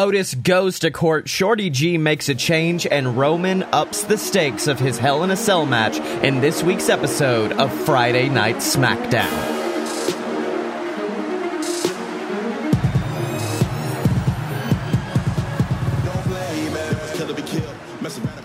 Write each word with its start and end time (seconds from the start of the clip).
Otis 0.00 0.32
goes 0.32 0.78
to 0.78 0.90
court, 0.90 1.28
Shorty 1.28 1.68
G 1.68 1.98
makes 1.98 2.30
a 2.30 2.34
change, 2.34 2.86
and 2.86 3.18
Roman 3.18 3.64
ups 3.64 4.02
the 4.04 4.16
stakes 4.16 4.66
of 4.66 4.78
his 4.78 4.96
Hell 4.96 5.22
in 5.24 5.30
a 5.30 5.36
Cell 5.36 5.66
match 5.66 5.98
in 6.24 6.40
this 6.40 6.62
week's 6.62 6.88
episode 6.88 7.52
of 7.52 7.70
Friday 7.84 8.30
Night 8.30 8.56
SmackDown. 8.56 9.28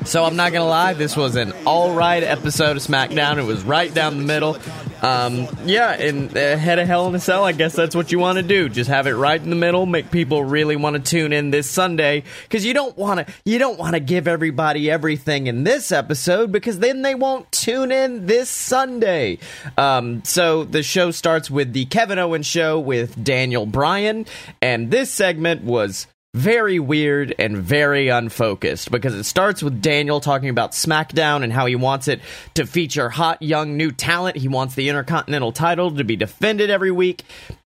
So 0.05 0.25
I'm 0.25 0.35
not 0.35 0.51
gonna 0.51 0.65
lie, 0.65 0.91
this 0.91 1.15
was 1.15 1.37
an 1.37 1.53
all 1.65 1.95
right 1.95 2.21
episode 2.21 2.75
of 2.75 2.83
SmackDown. 2.83 3.37
It 3.37 3.45
was 3.45 3.63
right 3.63 3.93
down 3.93 4.17
the 4.17 4.23
middle. 4.23 4.57
Um, 5.01 5.47
yeah, 5.65 5.91
and 5.91 6.35
uh, 6.35 6.57
head 6.57 6.79
of 6.79 6.87
Hell 6.87 7.07
in 7.07 7.15
a 7.15 7.19
Cell. 7.19 7.43
I 7.43 7.51
guess 7.51 7.73
that's 7.73 7.95
what 7.95 8.11
you 8.11 8.19
want 8.19 8.37
to 8.37 8.43
do. 8.43 8.69
Just 8.69 8.89
have 8.89 9.07
it 9.07 9.13
right 9.13 9.41
in 9.41 9.49
the 9.49 9.55
middle. 9.55 9.85
Make 9.85 10.11
people 10.11 10.43
really 10.43 10.75
want 10.75 10.95
to 10.95 11.01
tune 11.01 11.33
in 11.33 11.51
this 11.51 11.69
Sunday 11.69 12.23
because 12.43 12.65
you 12.65 12.73
don't 12.73 12.97
want 12.97 13.25
to. 13.25 13.33
You 13.45 13.59
don't 13.59 13.77
want 13.77 13.93
to 13.93 13.99
give 13.99 14.27
everybody 14.27 14.89
everything 14.89 15.47
in 15.47 15.63
this 15.63 15.91
episode 15.91 16.51
because 16.51 16.79
then 16.79 17.01
they 17.01 17.15
won't 17.15 17.51
tune 17.51 17.91
in 17.91 18.25
this 18.25 18.49
Sunday. 18.49 19.39
Um, 19.77 20.23
so 20.23 20.63
the 20.63 20.83
show 20.83 21.11
starts 21.11 21.51
with 21.51 21.73
the 21.73 21.85
Kevin 21.85 22.19
Owens 22.19 22.45
show 22.47 22.79
with 22.79 23.23
Daniel 23.23 23.65
Bryan, 23.65 24.25
and 24.61 24.91
this 24.91 25.11
segment 25.11 25.63
was 25.63 26.07
very 26.35 26.79
weird 26.79 27.33
and 27.39 27.57
very 27.57 28.09
unfocused 28.09 28.91
because 28.91 29.15
it 29.15 29.23
starts 29.23 29.63
with 29.63 29.81
Daniel 29.81 30.19
talking 30.19 30.49
about 30.49 30.73
SmackDown 30.73 31.43
and 31.43 31.53
how 31.53 31.65
he 31.65 31.77
wants 31.77 32.09
it 32.09 32.19
to 32.55 32.65
feature 32.65 33.09
hot 33.09 33.41
young 33.41 33.77
new 33.77 33.89
talent. 33.89 34.35
He 34.35 34.49
wants 34.49 34.75
the 34.75 34.89
Intercontinental 34.89 35.53
title 35.53 35.95
to 35.95 36.03
be 36.03 36.17
defended 36.17 36.69
every 36.69 36.91
week. 36.91 37.23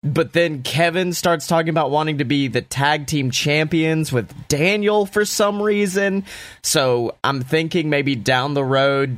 But 0.01 0.31
then 0.31 0.63
Kevin 0.63 1.11
starts 1.11 1.45
talking 1.45 1.69
about 1.69 1.91
wanting 1.91 2.19
to 2.19 2.25
be 2.25 2.47
the 2.47 2.61
tag 2.61 3.05
team 3.05 3.31
champions 3.31 4.13
with 4.13 4.31
Daniel 4.47 5.05
for 5.05 5.25
some 5.25 5.61
reason. 5.61 6.23
So 6.61 7.15
I'm 7.21 7.41
thinking 7.41 7.89
maybe 7.89 8.15
down 8.15 8.53
the 8.53 8.63
road, 8.63 9.17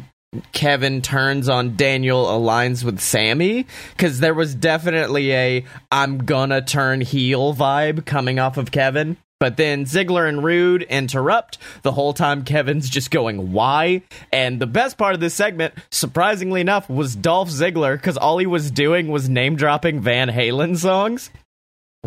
Kevin 0.54 1.04
turns 1.04 1.50
on 1.50 1.76
Daniel 1.76 2.26
aligns 2.26 2.84
with 2.84 3.00
Sami 3.00 3.68
because 3.96 4.20
there 4.20 4.34
was 4.34 4.56
definitely 4.56 5.34
a 5.34 5.66
I'm 5.92 6.26
gonna 6.26 6.64
turn 6.64 7.02
heel 7.02 7.54
vibe 7.54 8.06
coming 8.06 8.40
off 8.40 8.58
of 8.58 8.72
Kevin. 8.72 9.18
But 9.40 9.58
then 9.58 9.84
Ziggler 9.84 10.30
and 10.30 10.44
Roode 10.44 10.84
interrupt. 10.84 11.58
The 11.82 11.92
whole 11.92 12.14
time 12.14 12.44
Kevin's 12.44 12.90
just 12.90 13.12
going, 13.12 13.52
why? 13.52 14.04
And 14.32 14.62
the 14.62 14.68
best 14.68 14.98
part 14.98 15.14
of 15.14 15.20
this 15.20 15.34
segment, 15.34 15.74
surprisingly 15.92 16.62
enough, 16.62 16.90
was 16.90 17.16
Dolph 17.18 17.50
Ziggler 17.50 17.98
because 17.98 18.16
all 18.16 18.38
he 18.38 18.46
was 18.46 18.72
doing 18.72 19.10
was 19.10 19.28
name 19.28 19.58
dropping 19.58 20.00
Van 20.00 20.30
Halen 20.30 20.78
songs. 20.78 21.32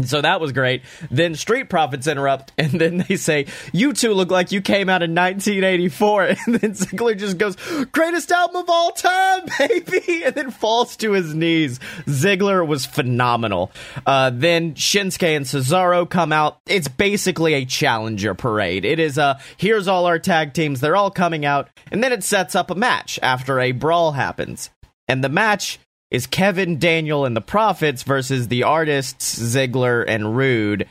So 0.04 0.20
that 0.20 0.40
was 0.40 0.52
great. 0.52 0.82
Then 1.10 1.34
Street 1.34 1.68
Profits 1.68 2.06
interrupt, 2.06 2.52
and 2.58 2.80
then 2.80 3.04
they 3.08 3.16
say, 3.16 3.46
You 3.72 3.92
two 3.92 4.12
look 4.12 4.30
like 4.30 4.52
you 4.52 4.60
came 4.60 4.88
out 4.88 5.02
in 5.02 5.14
1984. 5.14 6.28
And 6.48 6.54
then 6.54 6.72
Ziggler 6.72 7.18
just 7.18 7.36
goes, 7.36 7.56
Greatest 7.86 8.30
album 8.30 8.56
of 8.56 8.70
all 8.70 8.92
time, 8.92 9.40
baby! 9.58 10.22
And 10.24 10.34
then 10.34 10.50
falls 10.50 10.96
to 10.98 11.12
his 11.12 11.34
knees. 11.34 11.78
Ziggler 12.06 12.66
was 12.66 12.86
phenomenal. 12.86 13.70
Uh, 14.06 14.30
then 14.32 14.74
Shinsuke 14.74 15.36
and 15.36 15.44
Cesaro 15.44 16.08
come 16.08 16.32
out. 16.32 16.58
It's 16.66 16.88
basically 16.88 17.54
a 17.54 17.64
challenger 17.64 18.34
parade. 18.34 18.84
It 18.84 18.98
is 18.98 19.18
a, 19.18 19.40
here's 19.56 19.88
all 19.88 20.06
our 20.06 20.18
tag 20.18 20.54
teams. 20.54 20.80
They're 20.80 20.96
all 20.96 21.10
coming 21.10 21.44
out. 21.44 21.68
And 21.90 22.02
then 22.02 22.12
it 22.12 22.22
sets 22.24 22.54
up 22.54 22.70
a 22.70 22.74
match 22.74 23.18
after 23.22 23.60
a 23.60 23.72
brawl 23.72 24.12
happens. 24.12 24.70
And 25.08 25.24
the 25.24 25.28
match 25.28 25.78
is 26.10 26.26
Kevin 26.26 26.78
Daniel 26.78 27.24
and 27.24 27.36
the 27.36 27.40
Profits 27.40 28.02
versus 28.02 28.48
the 28.48 28.62
artists 28.62 29.38
Ziggler 29.38 30.04
and 30.06 30.36
Roode. 30.36 30.88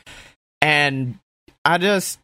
And 0.62 1.18
I 1.64 1.78
just 1.78 2.18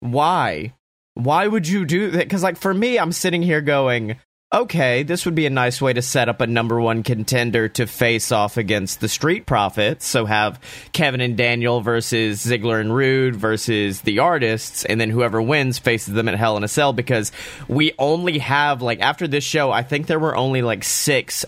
why? 0.00 0.74
Why 1.14 1.46
would 1.46 1.68
you 1.68 1.84
do 1.84 2.10
that? 2.10 2.24
Because 2.24 2.42
like 2.42 2.56
for 2.56 2.72
me, 2.72 2.98
I'm 2.98 3.12
sitting 3.12 3.42
here 3.42 3.60
going, 3.60 4.16
okay, 4.52 5.04
this 5.04 5.24
would 5.24 5.34
be 5.34 5.46
a 5.46 5.50
nice 5.50 5.80
way 5.80 5.92
to 5.92 6.02
set 6.02 6.28
up 6.28 6.40
a 6.40 6.46
number 6.46 6.80
one 6.80 7.02
contender 7.02 7.68
to 7.68 7.86
face 7.86 8.32
off 8.32 8.56
against 8.56 9.00
the 9.00 9.08
Street 9.08 9.46
Profits. 9.46 10.06
So 10.06 10.24
have 10.24 10.60
Kevin 10.92 11.20
and 11.20 11.36
Daniel 11.36 11.80
versus 11.80 12.44
Ziggler 12.44 12.80
and 12.80 12.94
Roode 12.94 13.36
versus 13.36 14.00
the 14.00 14.18
artists, 14.18 14.84
and 14.84 15.00
then 15.00 15.10
whoever 15.10 15.40
wins 15.40 15.78
faces 15.78 16.14
them 16.14 16.28
at 16.28 16.36
Hell 16.36 16.56
in 16.56 16.64
a 16.64 16.68
Cell 16.68 16.92
because 16.92 17.30
we 17.68 17.92
only 17.98 18.38
have 18.38 18.82
like 18.82 19.00
after 19.00 19.28
this 19.28 19.44
show, 19.44 19.70
I 19.70 19.82
think 19.82 20.06
there 20.06 20.18
were 20.18 20.34
only 20.34 20.62
like 20.62 20.82
six 20.82 21.44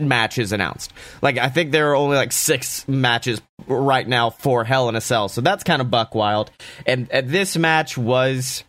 matches 0.00 0.52
announced. 0.52 0.92
Like 1.20 1.38
I 1.38 1.48
think 1.48 1.72
there 1.72 1.90
are 1.90 1.96
only 1.96 2.16
like 2.16 2.32
six 2.32 2.86
matches 2.88 3.40
right 3.66 4.06
now 4.06 4.30
for 4.30 4.64
Hell 4.64 4.88
in 4.88 4.96
a 4.96 5.00
Cell, 5.00 5.28
so 5.28 5.40
that's 5.40 5.64
kind 5.64 5.82
of 5.82 5.90
buck 5.90 6.14
wild. 6.14 6.50
And, 6.86 7.08
and 7.10 7.28
this 7.28 7.56
match 7.56 7.96
was. 7.96 8.64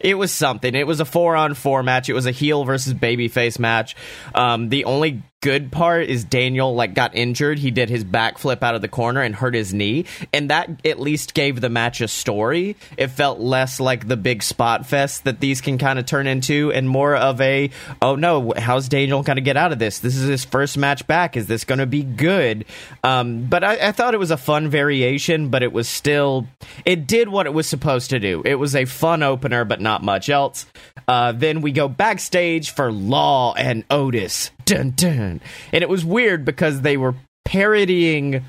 It 0.00 0.14
was 0.14 0.30
something. 0.30 0.76
It 0.76 0.86
was 0.86 1.00
a 1.00 1.04
four 1.04 1.34
on 1.34 1.54
four 1.54 1.82
match. 1.82 2.08
It 2.08 2.12
was 2.12 2.24
a 2.24 2.30
heel 2.30 2.62
versus 2.62 2.94
babyface 2.94 3.58
match. 3.58 3.96
Um, 4.32 4.68
the 4.68 4.84
only 4.84 5.24
good 5.40 5.70
part 5.70 6.08
is 6.08 6.24
Daniel 6.24 6.74
like 6.74 6.94
got 6.94 7.14
injured. 7.14 7.58
He 7.58 7.70
did 7.70 7.88
his 7.88 8.04
backflip 8.04 8.62
out 8.62 8.74
of 8.74 8.82
the 8.82 8.88
corner 8.88 9.22
and 9.22 9.34
hurt 9.34 9.54
his 9.54 9.72
knee, 9.72 10.04
and 10.32 10.50
that 10.50 10.84
at 10.84 10.98
least 10.98 11.34
gave 11.34 11.60
the 11.60 11.68
match 11.68 12.00
a 12.00 12.08
story. 12.08 12.76
It 12.96 13.08
felt 13.08 13.38
less 13.38 13.78
like 13.78 14.08
the 14.08 14.16
big 14.16 14.42
spot 14.42 14.86
fest 14.86 15.24
that 15.24 15.40
these 15.40 15.60
can 15.60 15.78
kind 15.78 15.98
of 15.98 16.06
turn 16.06 16.26
into, 16.26 16.72
and 16.72 16.88
more 16.88 17.14
of 17.14 17.40
a 17.40 17.70
oh 18.02 18.16
no, 18.16 18.52
how's 18.56 18.88
Daniel 18.88 19.22
going 19.22 19.36
to 19.36 19.42
get 19.42 19.56
out 19.56 19.72
of 19.72 19.78
this? 19.78 20.00
This 20.00 20.16
is 20.16 20.28
his 20.28 20.44
first 20.44 20.76
match 20.76 21.06
back. 21.06 21.36
Is 21.36 21.46
this 21.46 21.64
going 21.64 21.78
to 21.78 21.86
be 21.86 22.02
good? 22.02 22.64
Um, 23.04 23.44
but 23.44 23.62
I, 23.62 23.88
I 23.88 23.92
thought 23.92 24.14
it 24.14 24.18
was 24.18 24.30
a 24.30 24.36
fun 24.36 24.68
variation, 24.68 25.50
but 25.50 25.62
it 25.62 25.72
was 25.72 25.88
still 25.88 26.48
it 26.84 27.06
did 27.06 27.28
what 27.28 27.46
it 27.46 27.54
was 27.54 27.68
supposed 27.68 28.10
to 28.10 28.18
do. 28.18 28.42
It 28.44 28.56
was 28.56 28.74
a 28.74 28.86
fun 28.86 29.22
opener, 29.22 29.64
but 29.64 29.80
not 29.80 30.02
much 30.02 30.28
else. 30.28 30.66
Uh, 31.06 31.32
then 31.32 31.60
we 31.60 31.72
go 31.72 31.88
backstage 31.88 32.70
for 32.70 32.90
Law 32.90 33.54
and 33.54 33.84
Otis 33.90 34.50
dun 34.68 34.90
dun. 34.90 35.40
And 35.72 35.82
it 35.82 35.88
was 35.88 36.04
weird 36.04 36.44
because 36.44 36.82
they 36.82 36.96
were 36.96 37.14
parodying 37.44 38.44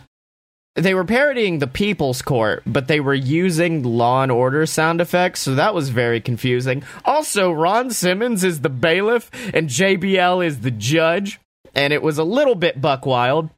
they 0.76 0.94
were 0.94 1.04
parodying 1.04 1.60
the 1.60 1.68
People's 1.68 2.22
Court, 2.22 2.64
but 2.66 2.88
they 2.88 3.00
were 3.00 3.14
using 3.14 3.84
Law 3.84 4.24
and 4.24 4.32
Order 4.32 4.66
sound 4.66 5.02
effects, 5.02 5.42
so 5.42 5.56
that 5.56 5.74
was 5.74 5.90
very 5.90 6.22
confusing. 6.22 6.84
Also, 7.04 7.52
Ron 7.52 7.92
Simmons 7.92 8.44
is 8.44 8.62
the 8.62 8.70
bailiff 8.70 9.30
and 9.54 9.68
JBL 9.68 10.46
is 10.46 10.62
the 10.62 10.72
judge, 10.72 11.40
and 11.76 11.92
it 11.92 12.02
was 12.02 12.18
a 12.18 12.24
little 12.24 12.56
bit 12.56 12.80
buck 12.80 13.06
wild. 13.06 13.50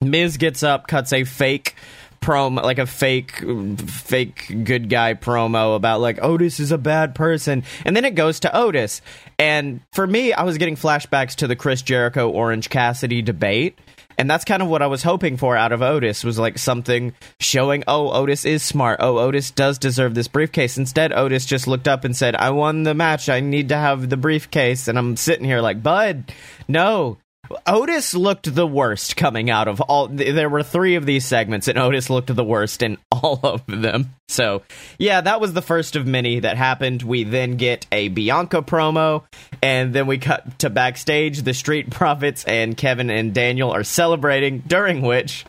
Miz 0.00 0.36
gets 0.36 0.62
up, 0.62 0.86
cuts 0.86 1.12
a 1.12 1.24
fake 1.24 1.74
promo 2.22 2.62
like 2.62 2.78
a 2.78 2.86
fake 2.86 3.44
fake 3.78 4.64
good 4.64 4.88
guy 4.88 5.14
promo 5.14 5.76
about 5.76 6.00
like 6.00 6.22
Otis 6.22 6.60
is 6.60 6.72
a 6.72 6.78
bad 6.78 7.14
person. 7.14 7.64
And 7.84 7.94
then 7.94 8.04
it 8.04 8.14
goes 8.14 8.40
to 8.40 8.56
Otis. 8.56 9.02
And 9.38 9.80
for 9.92 10.06
me 10.06 10.32
I 10.32 10.44
was 10.44 10.56
getting 10.56 10.76
flashbacks 10.76 11.34
to 11.36 11.46
the 11.46 11.56
Chris 11.56 11.82
Jericho 11.82 12.30
Orange 12.30 12.70
Cassidy 12.70 13.20
debate. 13.20 13.78
And 14.18 14.30
that's 14.30 14.44
kind 14.44 14.62
of 14.62 14.68
what 14.68 14.82
I 14.82 14.86
was 14.86 15.02
hoping 15.02 15.36
for 15.36 15.56
out 15.56 15.72
of 15.72 15.82
Otis 15.82 16.22
was 16.22 16.38
like 16.38 16.58
something 16.58 17.12
showing 17.40 17.82
oh 17.88 18.10
Otis 18.10 18.44
is 18.44 18.62
smart. 18.62 19.00
Oh 19.00 19.18
Otis 19.18 19.50
does 19.50 19.78
deserve 19.78 20.14
this 20.14 20.28
briefcase. 20.28 20.78
Instead 20.78 21.12
Otis 21.12 21.44
just 21.44 21.66
looked 21.66 21.88
up 21.88 22.04
and 22.04 22.16
said 22.16 22.36
I 22.36 22.50
won 22.50 22.84
the 22.84 22.94
match. 22.94 23.28
I 23.28 23.40
need 23.40 23.70
to 23.70 23.76
have 23.76 24.08
the 24.08 24.16
briefcase. 24.16 24.88
And 24.88 24.98
I'm 24.98 25.16
sitting 25.16 25.44
here 25.44 25.60
like 25.60 25.82
bud 25.82 26.32
no 26.68 27.18
Otis 27.66 28.14
looked 28.14 28.54
the 28.54 28.66
worst 28.66 29.16
coming 29.16 29.50
out 29.50 29.68
of 29.68 29.80
all. 29.80 30.08
There 30.08 30.48
were 30.48 30.62
three 30.62 30.94
of 30.94 31.06
these 31.06 31.24
segments, 31.24 31.68
and 31.68 31.78
Otis 31.78 32.08
looked 32.08 32.34
the 32.34 32.44
worst 32.44 32.82
in 32.82 32.98
all 33.12 33.40
of 33.42 33.62
them. 33.66 34.14
So, 34.28 34.62
yeah, 34.98 35.20
that 35.20 35.40
was 35.40 35.52
the 35.52 35.62
first 35.62 35.96
of 35.96 36.06
many 36.06 36.40
that 36.40 36.56
happened. 36.56 37.02
We 37.02 37.24
then 37.24 37.56
get 37.56 37.86
a 37.92 38.08
Bianca 38.08 38.62
promo, 38.62 39.24
and 39.62 39.92
then 39.92 40.06
we 40.06 40.18
cut 40.18 40.58
to 40.60 40.70
backstage. 40.70 41.42
The 41.42 41.54
Street 41.54 41.90
Profits 41.90 42.44
and 42.44 42.76
Kevin 42.76 43.10
and 43.10 43.34
Daniel 43.34 43.70
are 43.70 43.84
celebrating, 43.84 44.60
during 44.66 45.02
which 45.02 45.44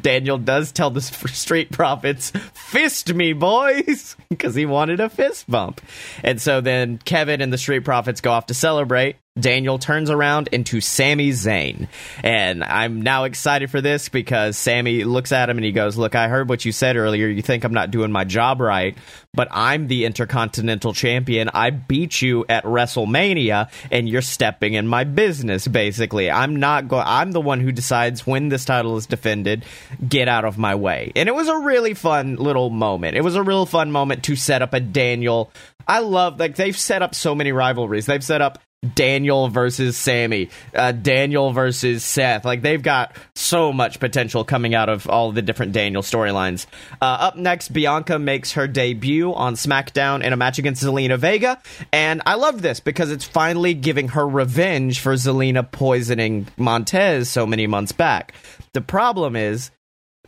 Daniel 0.00 0.38
does 0.38 0.72
tell 0.72 0.90
the 0.90 1.00
Street 1.02 1.70
Profits, 1.70 2.30
fist 2.54 3.12
me, 3.12 3.32
boys, 3.32 4.16
because 4.30 4.54
he 4.54 4.66
wanted 4.66 5.00
a 5.00 5.08
fist 5.08 5.50
bump. 5.50 5.80
And 6.22 6.40
so 6.40 6.60
then 6.60 6.98
Kevin 6.98 7.40
and 7.40 7.52
the 7.52 7.58
Street 7.58 7.84
Profits 7.84 8.20
go 8.20 8.30
off 8.30 8.46
to 8.46 8.54
celebrate. 8.54 9.16
Daniel 9.40 9.78
turns 9.78 10.10
around 10.10 10.48
into 10.52 10.80
Sami 10.80 11.30
Zayn. 11.30 11.88
And 12.22 12.64
I'm 12.64 13.02
now 13.02 13.24
excited 13.24 13.70
for 13.70 13.80
this 13.80 14.08
because 14.08 14.56
Sami 14.56 15.04
looks 15.04 15.32
at 15.32 15.50
him 15.50 15.58
and 15.58 15.64
he 15.64 15.72
goes, 15.72 15.96
Look, 15.96 16.14
I 16.14 16.28
heard 16.28 16.48
what 16.48 16.64
you 16.64 16.72
said 16.72 16.96
earlier. 16.96 17.26
You 17.28 17.42
think 17.42 17.64
I'm 17.64 17.74
not 17.74 17.90
doing 17.90 18.12
my 18.12 18.24
job 18.24 18.60
right, 18.60 18.96
but 19.34 19.48
I'm 19.50 19.86
the 19.86 20.04
Intercontinental 20.04 20.92
Champion. 20.92 21.50
I 21.52 21.70
beat 21.70 22.20
you 22.20 22.44
at 22.48 22.64
WrestleMania 22.64 23.70
and 23.90 24.08
you're 24.08 24.22
stepping 24.22 24.74
in 24.74 24.86
my 24.86 25.04
business, 25.04 25.66
basically. 25.66 26.30
I'm 26.30 26.56
not 26.56 26.88
going, 26.88 27.04
I'm 27.06 27.32
the 27.32 27.40
one 27.40 27.60
who 27.60 27.72
decides 27.72 28.26
when 28.26 28.48
this 28.48 28.64
title 28.64 28.96
is 28.96 29.06
defended. 29.06 29.64
Get 30.06 30.28
out 30.28 30.44
of 30.44 30.58
my 30.58 30.74
way. 30.74 31.12
And 31.14 31.28
it 31.28 31.34
was 31.34 31.48
a 31.48 31.58
really 31.58 31.94
fun 31.94 32.36
little 32.36 32.70
moment. 32.70 33.16
It 33.16 33.22
was 33.22 33.36
a 33.36 33.42
real 33.42 33.66
fun 33.66 33.92
moment 33.92 34.24
to 34.24 34.36
set 34.36 34.62
up 34.62 34.74
a 34.74 34.80
Daniel. 34.80 35.52
I 35.86 36.00
love, 36.00 36.38
like, 36.38 36.56
they've 36.56 36.76
set 36.76 37.02
up 37.02 37.14
so 37.14 37.34
many 37.34 37.52
rivalries. 37.52 38.06
They've 38.06 38.22
set 38.22 38.42
up 38.42 38.58
Daniel 38.94 39.48
versus 39.48 39.96
Sami, 39.96 40.50
uh, 40.72 40.92
Daniel 40.92 41.52
versus 41.52 42.04
Seth. 42.04 42.44
Like 42.44 42.62
they've 42.62 42.82
got 42.82 43.16
so 43.34 43.72
much 43.72 43.98
potential 43.98 44.44
coming 44.44 44.72
out 44.72 44.88
of 44.88 45.08
all 45.08 45.32
the 45.32 45.42
different 45.42 45.72
Daniel 45.72 46.02
storylines. 46.02 46.66
Uh, 47.02 47.04
up 47.04 47.36
next, 47.36 47.72
Bianca 47.72 48.20
makes 48.20 48.52
her 48.52 48.68
debut 48.68 49.34
on 49.34 49.54
SmackDown 49.54 50.22
in 50.22 50.32
a 50.32 50.36
match 50.36 50.60
against 50.60 50.84
Zelina 50.84 51.18
Vega, 51.18 51.60
and 51.92 52.22
I 52.24 52.34
love 52.36 52.62
this 52.62 52.78
because 52.78 53.10
it's 53.10 53.24
finally 53.24 53.74
giving 53.74 54.08
her 54.08 54.26
revenge 54.26 55.00
for 55.00 55.14
Zelina 55.14 55.68
poisoning 55.68 56.46
Montez 56.56 57.28
so 57.28 57.46
many 57.46 57.66
months 57.66 57.90
back. 57.90 58.32
The 58.74 58.80
problem 58.80 59.34
is 59.34 59.72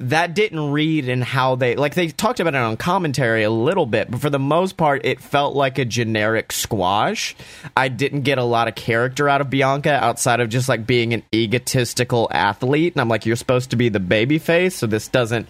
that 0.00 0.34
didn't 0.34 0.70
read 0.70 1.08
in 1.08 1.20
how 1.20 1.54
they 1.54 1.76
like 1.76 1.94
they 1.94 2.08
talked 2.08 2.40
about 2.40 2.54
it 2.54 2.58
on 2.58 2.76
commentary 2.76 3.42
a 3.42 3.50
little 3.50 3.84
bit 3.84 4.10
but 4.10 4.20
for 4.20 4.30
the 4.30 4.38
most 4.38 4.76
part 4.76 5.04
it 5.04 5.20
felt 5.20 5.54
like 5.54 5.78
a 5.78 5.84
generic 5.84 6.52
squash. 6.52 7.36
I 7.76 7.88
didn't 7.88 8.22
get 8.22 8.38
a 8.38 8.44
lot 8.44 8.66
of 8.66 8.74
character 8.74 9.28
out 9.28 9.40
of 9.40 9.50
bianca 9.50 9.92
outside 9.92 10.40
of 10.40 10.48
just 10.48 10.68
like 10.68 10.86
being 10.86 11.12
an 11.12 11.22
egotistical 11.34 12.28
athlete 12.30 12.94
and 12.94 13.00
i'm 13.00 13.08
like 13.08 13.26
you're 13.26 13.36
supposed 13.36 13.70
to 13.70 13.76
be 13.76 13.90
the 13.90 14.00
baby 14.00 14.38
face 14.38 14.74
so 14.74 14.86
this 14.86 15.08
doesn't 15.08 15.48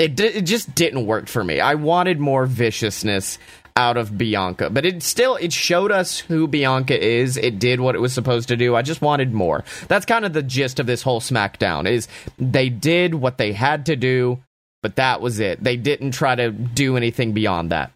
it, 0.00 0.18
it 0.18 0.46
just 0.46 0.74
didn't 0.74 1.04
work 1.04 1.28
for 1.28 1.44
me. 1.44 1.60
I 1.60 1.74
wanted 1.74 2.18
more 2.18 2.46
viciousness 2.46 3.38
out 3.76 3.96
of 3.96 4.16
Bianca. 4.16 4.70
But 4.70 4.84
it 4.84 5.02
still 5.02 5.36
it 5.36 5.52
showed 5.52 5.92
us 5.92 6.18
who 6.18 6.46
Bianca 6.46 6.98
is. 6.98 7.36
It 7.36 7.58
did 7.58 7.80
what 7.80 7.94
it 7.94 8.00
was 8.00 8.12
supposed 8.12 8.48
to 8.48 8.56
do. 8.56 8.74
I 8.74 8.82
just 8.82 9.02
wanted 9.02 9.32
more. 9.32 9.64
That's 9.88 10.06
kind 10.06 10.24
of 10.24 10.32
the 10.32 10.42
gist 10.42 10.80
of 10.80 10.86
this 10.86 11.02
whole 11.02 11.20
SmackDown 11.20 11.88
is 11.88 12.08
they 12.38 12.68
did 12.68 13.14
what 13.14 13.38
they 13.38 13.52
had 13.52 13.86
to 13.86 13.96
do, 13.96 14.42
but 14.82 14.96
that 14.96 15.20
was 15.20 15.40
it. 15.40 15.62
They 15.62 15.76
didn't 15.76 16.12
try 16.12 16.34
to 16.34 16.50
do 16.50 16.96
anything 16.96 17.32
beyond 17.32 17.70
that. 17.70 17.92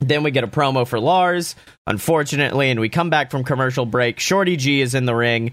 Then 0.00 0.22
we 0.22 0.30
get 0.30 0.44
a 0.44 0.48
promo 0.48 0.86
for 0.86 0.98
Lars, 0.98 1.54
unfortunately, 1.86 2.70
and 2.70 2.80
we 2.80 2.88
come 2.88 3.10
back 3.10 3.30
from 3.30 3.44
commercial 3.44 3.84
break. 3.84 4.18
Shorty 4.18 4.56
G 4.56 4.80
is 4.80 4.94
in 4.94 5.04
the 5.04 5.14
ring, 5.14 5.52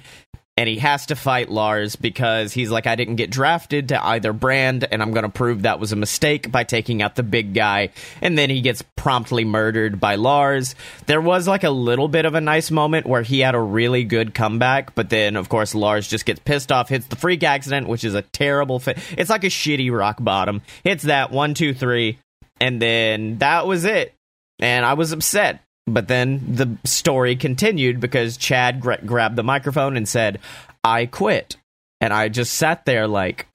and 0.58 0.68
he 0.68 0.80
has 0.80 1.06
to 1.06 1.16
fight 1.16 1.50
Lars 1.50 1.96
because 1.96 2.52
he's 2.52 2.72
like, 2.72 2.88
I 2.88 2.96
didn't 2.96 3.18
get 3.18 3.30
drafted 3.30 3.90
to 3.90 4.04
either 4.04 4.34
brand, 4.34 4.88
and 4.92 5.04
I'm 5.04 5.12
going 5.12 5.24
to 5.24 5.30
prove 5.30 5.62
that 5.62 5.80
was 5.80 5.92
a 5.92 5.96
mistake 5.96 6.52
by 6.52 6.64
taking 6.64 7.04
out 7.04 7.16
the 7.16 7.22
big 7.22 7.54
guy. 7.54 7.90
And 8.22 8.36
then 8.36 8.50
he 8.50 8.62
gets 8.62 8.82
promptly 8.96 9.46
murdered 9.46 10.00
by 10.00 10.16
Lars. 10.16 10.74
There 11.06 11.22
was 11.22 11.48
like 11.48 11.64
a 11.64 11.70
little 11.70 12.08
bit 12.08 12.26
of 12.26 12.34
a 12.34 12.42
nice 12.42 12.72
moment 12.72 13.06
where 13.06 13.22
he 13.22 13.42
had 13.42 13.54
a 13.54 13.62
really 13.62 14.04
good 14.04 14.34
comeback, 14.34 14.96
but 14.96 15.12
then, 15.12 15.36
of 15.36 15.48
course, 15.48 15.76
Lars 15.76 16.08
just 16.08 16.26
gets 16.26 16.40
pissed 16.40 16.72
off, 16.72 16.90
hits 16.90 17.06
the 17.06 17.16
freak 17.16 17.44
accident, 17.44 17.88
which 17.88 18.04
is 18.04 18.16
a 18.16 18.24
terrible 18.24 18.80
fit. 18.80 18.98
It's 19.16 19.30
like 19.30 19.44
a 19.44 19.48
shitty 19.48 19.96
rock 19.96 20.18
bottom. 20.20 20.64
Hits 20.84 21.04
that 21.04 21.32
one, 21.32 21.54
two, 21.54 21.76
three, 21.76 22.18
and 22.60 22.82
then 22.82 23.38
that 23.38 23.68
was 23.68 23.86
it. 23.86 24.16
And 24.60 24.84
I 24.84 24.96
was 24.96 25.12
upset 25.12 25.62
but 25.88 26.08
then 26.08 26.42
the 26.54 26.78
story 26.84 27.36
continued 27.36 28.00
because 28.00 28.38
Chad 28.38 28.82
gra- 28.82 29.04
grabbed 29.06 29.38
the 29.38 29.44
microphone 29.44 29.96
and 29.96 30.08
said, 30.08 30.40
I 30.84 31.06
quit. 31.06 31.58
And 32.02 32.14
I 32.14 32.30
just 32.30 32.54
sat 32.54 32.86
there 32.86 33.08
like, 33.08 33.48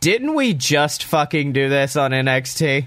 didn't 0.00 0.34
we 0.34 0.54
just 0.54 1.04
fucking 1.04 1.52
do 1.52 1.68
this 1.68 1.96
on 1.96 2.12
NXT? 2.12 2.86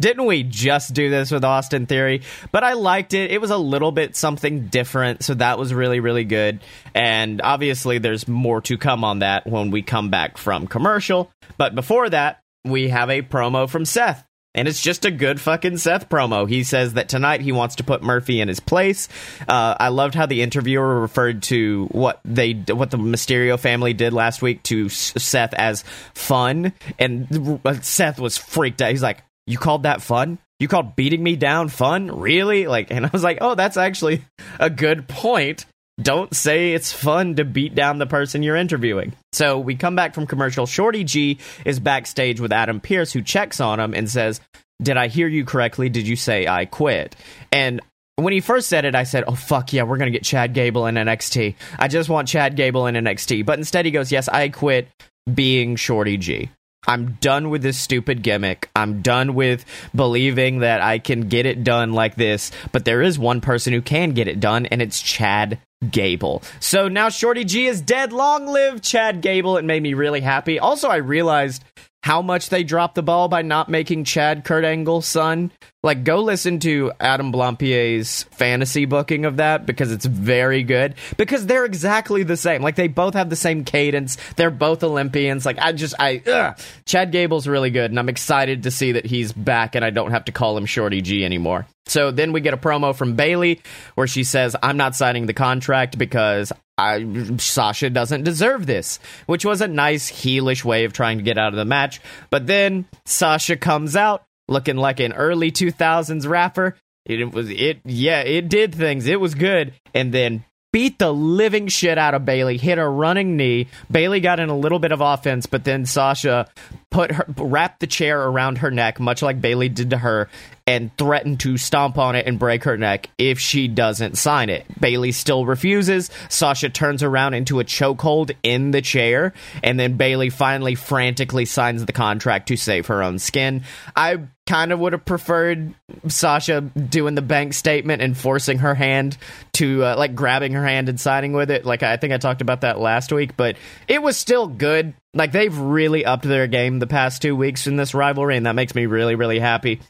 Didn't 0.00 0.26
we 0.26 0.42
just 0.42 0.94
do 0.94 1.10
this 1.10 1.30
with 1.30 1.44
Austin 1.44 1.86
Theory? 1.86 2.22
But 2.50 2.64
I 2.64 2.72
liked 2.72 3.14
it. 3.14 3.30
It 3.30 3.40
was 3.40 3.50
a 3.50 3.56
little 3.56 3.92
bit 3.92 4.16
something 4.16 4.66
different, 4.66 5.22
so 5.22 5.34
that 5.34 5.58
was 5.58 5.72
really, 5.72 6.00
really 6.00 6.24
good. 6.24 6.60
And 6.94 7.40
obviously, 7.40 7.98
there's 7.98 8.26
more 8.26 8.60
to 8.62 8.76
come 8.76 9.04
on 9.04 9.20
that 9.20 9.46
when 9.46 9.70
we 9.70 9.82
come 9.82 10.10
back 10.10 10.38
from 10.38 10.66
commercial. 10.66 11.30
But 11.56 11.76
before 11.76 12.10
that, 12.10 12.40
we 12.64 12.88
have 12.88 13.10
a 13.10 13.22
promo 13.22 13.68
from 13.68 13.84
Seth. 13.84 14.24
And 14.54 14.68
it's 14.68 14.82
just 14.82 15.04
a 15.06 15.10
good 15.10 15.40
fucking 15.40 15.78
Seth 15.78 16.08
promo. 16.10 16.48
He 16.48 16.62
says 16.62 16.94
that 16.94 17.08
tonight 17.08 17.40
he 17.40 17.52
wants 17.52 17.76
to 17.76 17.84
put 17.84 18.02
Murphy 18.02 18.40
in 18.40 18.48
his 18.48 18.60
place. 18.60 19.08
Uh, 19.48 19.74
I 19.80 19.88
loved 19.88 20.14
how 20.14 20.26
the 20.26 20.42
interviewer 20.42 21.00
referred 21.00 21.42
to 21.44 21.86
what 21.90 22.20
they, 22.24 22.52
what 22.52 22.90
the 22.90 22.98
Mysterio 22.98 23.58
family 23.58 23.94
did 23.94 24.12
last 24.12 24.42
week 24.42 24.62
to 24.64 24.90
Seth 24.90 25.54
as 25.54 25.84
fun, 26.14 26.74
and 26.98 27.60
Seth 27.82 28.20
was 28.20 28.36
freaked 28.36 28.82
out. 28.82 28.90
He's 28.90 29.02
like, 29.02 29.22
"You 29.46 29.56
called 29.56 29.84
that 29.84 30.02
fun? 30.02 30.38
You 30.60 30.68
called 30.68 30.96
beating 30.96 31.22
me 31.22 31.34
down 31.36 31.68
fun? 31.68 32.20
Really?" 32.20 32.66
Like, 32.66 32.90
and 32.90 33.06
I 33.06 33.10
was 33.10 33.24
like, 33.24 33.38
"Oh, 33.40 33.54
that's 33.54 33.78
actually 33.78 34.22
a 34.60 34.68
good 34.68 35.08
point." 35.08 35.64
Don't 36.02 36.34
say 36.34 36.72
it's 36.72 36.92
fun 36.92 37.36
to 37.36 37.44
beat 37.44 37.74
down 37.74 37.98
the 37.98 38.06
person 38.06 38.42
you're 38.42 38.56
interviewing. 38.56 39.12
So 39.32 39.58
we 39.58 39.76
come 39.76 39.96
back 39.96 40.14
from 40.14 40.26
commercial. 40.26 40.66
Shorty 40.66 41.04
G 41.04 41.38
is 41.64 41.80
backstage 41.80 42.40
with 42.40 42.52
Adam 42.52 42.80
Pearce, 42.80 43.12
who 43.12 43.22
checks 43.22 43.60
on 43.60 43.80
him 43.80 43.94
and 43.94 44.10
says, 44.10 44.40
Did 44.82 44.96
I 44.96 45.08
hear 45.08 45.28
you 45.28 45.44
correctly? 45.44 45.88
Did 45.88 46.06
you 46.08 46.16
say 46.16 46.46
I 46.46 46.66
quit? 46.66 47.16
And 47.50 47.80
when 48.16 48.32
he 48.32 48.40
first 48.40 48.68
said 48.68 48.84
it, 48.84 48.94
I 48.94 49.04
said, 49.04 49.24
"Oh 49.26 49.34
fuck 49.34 49.72
yeah, 49.72 49.84
we're 49.84 49.96
gonna 49.96 50.10
get 50.10 50.22
Chad 50.22 50.52
Gable 50.52 50.86
in 50.86 50.96
NXT. 50.96 51.54
I 51.78 51.88
just 51.88 52.10
want 52.10 52.28
Chad 52.28 52.56
Gable 52.56 52.86
in 52.86 52.94
NXT." 52.94 53.44
But 53.44 53.58
instead, 53.58 53.86
he 53.86 53.90
goes, 53.90 54.12
"Yes, 54.12 54.28
I 54.28 54.48
quit 54.50 54.88
being 55.32 55.76
Shorty 55.76 56.18
G. 56.18 56.50
I'm 56.86 57.16
done 57.20 57.48
with 57.50 57.62
this 57.62 57.78
stupid 57.78 58.22
gimmick. 58.22 58.68
I'm 58.74 59.02
done 59.02 59.34
with 59.34 59.64
believing 59.94 60.60
that 60.60 60.80
I 60.80 60.98
can 60.98 61.28
get 61.28 61.46
it 61.46 61.62
done 61.62 61.92
like 61.92 62.16
this. 62.16 62.50
But 62.72 62.84
there 62.84 63.02
is 63.02 63.18
one 63.18 63.40
person 63.40 63.72
who 63.72 63.80
can 63.80 64.10
get 64.10 64.28
it 64.28 64.40
done, 64.40 64.66
and 64.66 64.82
it's 64.82 65.00
Chad 65.00 65.58
Gable. 65.90 66.42
So 66.60 66.88
now 66.88 67.08
Shorty 67.08 67.44
G 67.44 67.66
is 67.66 67.80
dead. 67.80 68.12
Long 68.12 68.46
live 68.46 68.82
Chad 68.82 69.20
Gable. 69.20 69.56
It 69.56 69.64
made 69.64 69.82
me 69.82 69.94
really 69.94 70.20
happy. 70.20 70.58
Also, 70.58 70.88
I 70.88 70.96
realized 70.96 71.64
how 72.02 72.20
much 72.20 72.48
they 72.48 72.64
dropped 72.64 72.96
the 72.96 73.02
ball 73.02 73.28
by 73.28 73.42
not 73.42 73.68
making 73.68 74.04
Chad 74.04 74.44
Kurt 74.44 74.64
Angle's 74.64 75.06
son. 75.06 75.52
Like, 75.84 76.04
go 76.04 76.20
listen 76.20 76.58
to 76.60 76.92
Adam 77.00 77.32
Blampier's 77.32 78.24
fantasy 78.24 78.84
booking 78.84 79.24
of 79.24 79.36
that 79.36 79.66
because 79.66 79.92
it's 79.92 80.06
very 80.06 80.62
good. 80.62 80.94
Because 81.16 81.46
they're 81.46 81.64
exactly 81.64 82.22
the 82.24 82.36
same. 82.36 82.62
Like, 82.62 82.76
they 82.76 82.88
both 82.88 83.14
have 83.14 83.30
the 83.30 83.36
same 83.36 83.64
cadence. 83.64 84.16
They're 84.36 84.50
both 84.50 84.82
Olympians. 84.84 85.46
Like, 85.46 85.58
I 85.58 85.72
just, 85.72 85.94
I, 85.98 86.22
ugh. 86.26 86.58
Chad 86.86 87.12
Gable's 87.12 87.46
really 87.46 87.70
good, 87.70 87.90
and 87.90 87.98
I'm 87.98 88.08
excited 88.08 88.64
to 88.64 88.70
see 88.70 88.92
that 88.92 89.06
he's 89.06 89.32
back 89.32 89.74
and 89.74 89.84
I 89.84 89.90
don't 89.90 90.10
have 90.10 90.24
to 90.26 90.32
call 90.32 90.56
him 90.56 90.66
Shorty 90.66 91.02
G 91.02 91.24
anymore. 91.24 91.66
So 91.86 92.10
then 92.10 92.32
we 92.32 92.40
get 92.40 92.54
a 92.54 92.58
promo 92.58 92.94
from 92.94 93.14
Bayley 93.14 93.60
where 93.94 94.06
she 94.06 94.24
says, 94.24 94.54
I'm 94.62 94.76
not 94.76 94.94
signing 94.94 95.26
the 95.26 95.34
contract 95.34 95.98
because 95.98 96.52
I, 96.82 97.36
Sasha 97.36 97.90
doesn't 97.90 98.24
deserve 98.24 98.66
this, 98.66 98.98
which 99.26 99.44
was 99.44 99.60
a 99.60 99.68
nice 99.68 100.10
heelish 100.10 100.64
way 100.64 100.84
of 100.84 100.92
trying 100.92 101.18
to 101.18 101.24
get 101.24 101.38
out 101.38 101.52
of 101.52 101.56
the 101.56 101.64
match. 101.64 102.00
But 102.30 102.46
then 102.46 102.86
Sasha 103.04 103.56
comes 103.56 103.96
out 103.96 104.24
looking 104.48 104.76
like 104.76 105.00
an 105.00 105.12
early 105.12 105.52
2000s 105.52 106.28
rapper. 106.28 106.76
It 107.04 107.32
was 107.32 107.50
it 107.50 107.80
yeah, 107.84 108.20
it 108.20 108.48
did 108.48 108.74
things. 108.74 109.06
It 109.06 109.20
was 109.20 109.34
good. 109.34 109.74
And 109.94 110.12
then 110.12 110.44
beat 110.72 110.98
the 110.98 111.12
living 111.12 111.68
shit 111.68 111.98
out 111.98 112.14
of 112.14 112.24
Bayley, 112.24 112.56
hit 112.56 112.78
a 112.78 112.88
running 112.88 113.36
knee. 113.36 113.68
Bayley 113.90 114.20
got 114.20 114.40
in 114.40 114.48
a 114.48 114.56
little 114.56 114.78
bit 114.78 114.90
of 114.90 115.02
offense, 115.02 115.46
but 115.46 115.64
then 115.64 115.84
Sasha 115.84 116.48
put 116.90 117.12
her 117.12 117.26
wrapped 117.36 117.80
the 117.80 117.86
chair 117.86 118.22
around 118.22 118.58
her 118.58 118.70
neck, 118.70 118.98
much 118.98 119.22
like 119.22 119.40
Bayley 119.40 119.68
did 119.68 119.90
to 119.90 119.98
her, 119.98 120.28
and 120.66 120.96
threatened 120.96 121.40
to 121.40 121.56
stomp 121.58 121.98
on 121.98 122.16
it 122.16 122.26
and 122.26 122.38
break 122.38 122.64
her 122.64 122.76
neck 122.76 123.08
if 123.18 123.38
she 123.38 123.68
doesn't 123.68 124.16
sign 124.16 124.48
it. 124.48 124.64
Bayley 124.80 125.12
still 125.12 125.44
refuses. 125.44 126.10
Sasha 126.28 126.70
turns 126.70 127.02
around 127.02 127.34
into 127.34 127.60
a 127.60 127.64
chokehold 127.64 128.34
in 128.42 128.70
the 128.70 128.80
chair, 128.80 129.34
and 129.62 129.78
then 129.78 129.96
Bailey 129.96 130.30
finally 130.30 130.74
frantically 130.74 131.44
signs 131.44 131.84
the 131.84 131.92
contract 131.92 132.48
to 132.48 132.56
save 132.56 132.86
her 132.86 133.02
own 133.02 133.18
skin. 133.18 133.62
I 133.94 134.20
kind 134.46 134.72
of 134.72 134.80
would 134.80 134.92
have 134.92 135.04
preferred 135.04 135.74
Sasha 136.08 136.60
doing 136.60 137.14
the 137.14 137.22
bank 137.22 137.54
statement 137.54 138.02
and 138.02 138.16
forcing 138.16 138.58
her 138.58 138.74
hand 138.74 139.16
to 139.54 139.84
uh, 139.84 139.96
like 139.96 140.14
grabbing 140.14 140.52
her 140.52 140.66
hand 140.66 140.88
and 140.88 141.00
signing 141.00 141.32
with 141.32 141.50
it. 141.50 141.64
Like 141.64 141.82
I 141.82 141.96
think 141.96 142.12
I 142.12 142.18
talked 142.18 142.40
about 142.40 142.62
that 142.62 142.80
last 142.80 143.12
week, 143.12 143.36
but 143.36 143.56
it 143.86 144.02
was 144.02 144.16
still 144.16 144.48
good. 144.48 144.94
Like 145.14 145.32
they've 145.32 145.56
really 145.56 146.04
upped 146.04 146.24
their 146.24 146.46
game 146.46 146.78
the 146.78 146.86
past 146.86 147.22
two 147.22 147.36
weeks 147.36 147.66
in 147.66 147.76
this 147.76 147.94
rivalry, 147.94 148.36
and 148.36 148.46
that 148.46 148.54
makes 148.54 148.74
me 148.74 148.86
really, 148.86 149.14
really 149.14 149.38
happy. 149.38 149.80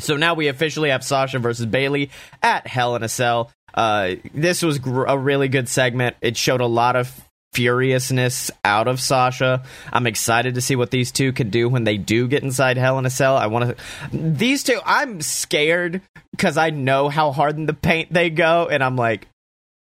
So 0.00 0.16
now 0.16 0.34
we 0.34 0.48
officially 0.48 0.90
have 0.90 1.04
Sasha 1.04 1.38
versus 1.38 1.66
Bayley 1.66 2.10
at 2.42 2.66
Hell 2.66 2.96
in 2.96 3.02
a 3.04 3.08
Cell. 3.08 3.52
Uh, 3.72 4.16
this 4.32 4.62
was 4.62 4.78
gr- 4.78 5.04
a 5.04 5.16
really 5.16 5.48
good 5.48 5.68
segment. 5.68 6.16
It 6.20 6.36
showed 6.36 6.60
a 6.60 6.66
lot 6.66 6.96
of 6.96 7.28
furiousness 7.54 8.50
out 8.64 8.88
of 8.88 9.00
Sasha. 9.00 9.62
I'm 9.92 10.06
excited 10.06 10.54
to 10.56 10.60
see 10.60 10.76
what 10.76 10.90
these 10.90 11.12
two 11.12 11.32
can 11.32 11.50
do 11.50 11.68
when 11.68 11.84
they 11.84 11.96
do 11.96 12.28
get 12.28 12.42
inside 12.42 12.76
Hell 12.76 12.98
in 12.98 13.06
a 13.06 13.10
Cell. 13.10 13.36
I 13.36 13.46
want 13.46 13.76
to. 13.76 14.16
These 14.16 14.64
two, 14.64 14.80
I'm 14.84 15.20
scared 15.20 16.02
because 16.32 16.56
I 16.58 16.70
know 16.70 17.08
how 17.08 17.32
hard 17.32 17.56
in 17.56 17.66
the 17.66 17.74
paint 17.74 18.12
they 18.12 18.30
go, 18.30 18.68
and 18.68 18.82
I'm 18.82 18.96
like, 18.96 19.28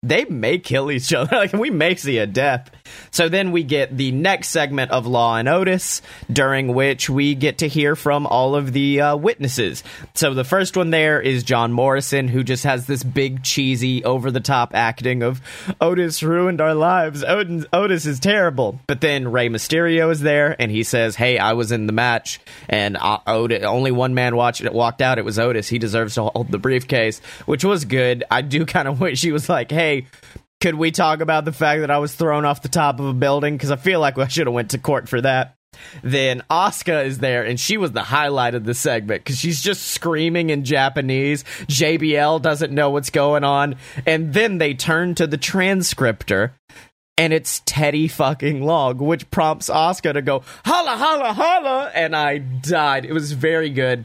they 0.02 0.24
may 0.24 0.58
kill 0.58 0.90
each 0.90 1.12
other. 1.12 1.34
like 1.36 1.52
we 1.52 1.70
may 1.70 1.94
see 1.94 2.18
a 2.18 2.26
death. 2.26 2.70
So 3.10 3.28
then 3.28 3.52
we 3.52 3.62
get 3.62 3.96
the 3.96 4.12
next 4.12 4.48
segment 4.48 4.90
of 4.90 5.06
Law 5.06 5.36
and 5.36 5.48
Otis, 5.48 6.02
during 6.30 6.74
which 6.74 7.10
we 7.10 7.34
get 7.34 7.58
to 7.58 7.68
hear 7.68 7.96
from 7.96 8.26
all 8.26 8.54
of 8.54 8.72
the 8.72 9.00
uh, 9.00 9.16
witnesses. 9.16 9.82
So 10.14 10.34
the 10.34 10.44
first 10.44 10.76
one 10.76 10.90
there 10.90 11.20
is 11.20 11.42
John 11.42 11.72
Morrison, 11.72 12.28
who 12.28 12.42
just 12.42 12.64
has 12.64 12.86
this 12.86 13.02
big, 13.02 13.42
cheesy, 13.42 14.04
over 14.04 14.30
the 14.30 14.40
top 14.40 14.74
acting 14.74 15.22
of 15.22 15.40
Otis 15.80 16.22
ruined 16.22 16.60
our 16.60 16.74
lives. 16.74 17.22
Otis, 17.24 17.66
Otis 17.72 18.06
is 18.06 18.20
terrible. 18.20 18.80
But 18.86 19.00
then 19.00 19.30
Rey 19.30 19.48
Mysterio 19.48 20.10
is 20.10 20.20
there, 20.20 20.56
and 20.58 20.70
he 20.70 20.82
says, 20.82 21.16
"Hey, 21.16 21.38
I 21.38 21.52
was 21.52 21.72
in 21.72 21.86
the 21.86 21.92
match, 21.92 22.40
and 22.68 22.96
Otis, 23.00 23.64
only 23.64 23.90
one 23.90 24.14
man 24.14 24.36
watched 24.36 24.62
it, 24.62 24.72
walked 24.72 25.02
out. 25.02 25.18
It 25.18 25.24
was 25.24 25.38
Otis. 25.38 25.68
He 25.68 25.78
deserves 25.78 26.14
to 26.14 26.24
hold 26.24 26.50
the 26.50 26.58
briefcase," 26.58 27.20
which 27.46 27.64
was 27.64 27.84
good. 27.84 28.24
I 28.30 28.42
do 28.42 28.64
kind 28.72 28.88
of 28.88 29.00
wish 29.00 29.22
he 29.22 29.32
was 29.32 29.48
like, 29.48 29.70
"Hey." 29.70 30.06
Could 30.62 30.76
we 30.76 30.92
talk 30.92 31.20
about 31.20 31.44
the 31.44 31.52
fact 31.52 31.80
that 31.80 31.90
I 31.90 31.98
was 31.98 32.14
thrown 32.14 32.44
off 32.44 32.62
the 32.62 32.68
top 32.68 33.00
of 33.00 33.06
a 33.06 33.12
building? 33.12 33.56
Because 33.56 33.72
I 33.72 33.76
feel 33.76 33.98
like 33.98 34.16
I 34.16 34.28
should 34.28 34.46
have 34.46 34.54
went 34.54 34.70
to 34.70 34.78
court 34.78 35.08
for 35.08 35.20
that. 35.20 35.56
Then 36.04 36.44
Asuka 36.48 37.04
is 37.04 37.18
there, 37.18 37.44
and 37.44 37.58
she 37.58 37.76
was 37.76 37.90
the 37.90 38.04
highlight 38.04 38.54
of 38.54 38.62
the 38.62 38.72
segment 38.72 39.24
because 39.24 39.38
she's 39.38 39.60
just 39.60 39.88
screaming 39.88 40.50
in 40.50 40.62
Japanese. 40.62 41.42
JBL 41.66 42.40
doesn't 42.42 42.72
know 42.72 42.90
what's 42.90 43.10
going 43.10 43.42
on, 43.42 43.74
and 44.06 44.32
then 44.32 44.58
they 44.58 44.72
turn 44.72 45.16
to 45.16 45.26
the 45.26 45.36
transcriptor, 45.36 46.52
and 47.18 47.32
it's 47.32 47.60
Teddy 47.66 48.06
fucking 48.06 48.62
Long, 48.62 48.98
which 48.98 49.28
prompts 49.32 49.68
Asuka 49.68 50.12
to 50.12 50.22
go 50.22 50.44
holla 50.64 50.96
holla 50.96 51.32
holla, 51.32 51.90
and 51.92 52.14
I 52.14 52.38
died. 52.38 53.04
It 53.04 53.12
was 53.12 53.32
very 53.32 53.70
good. 53.70 54.04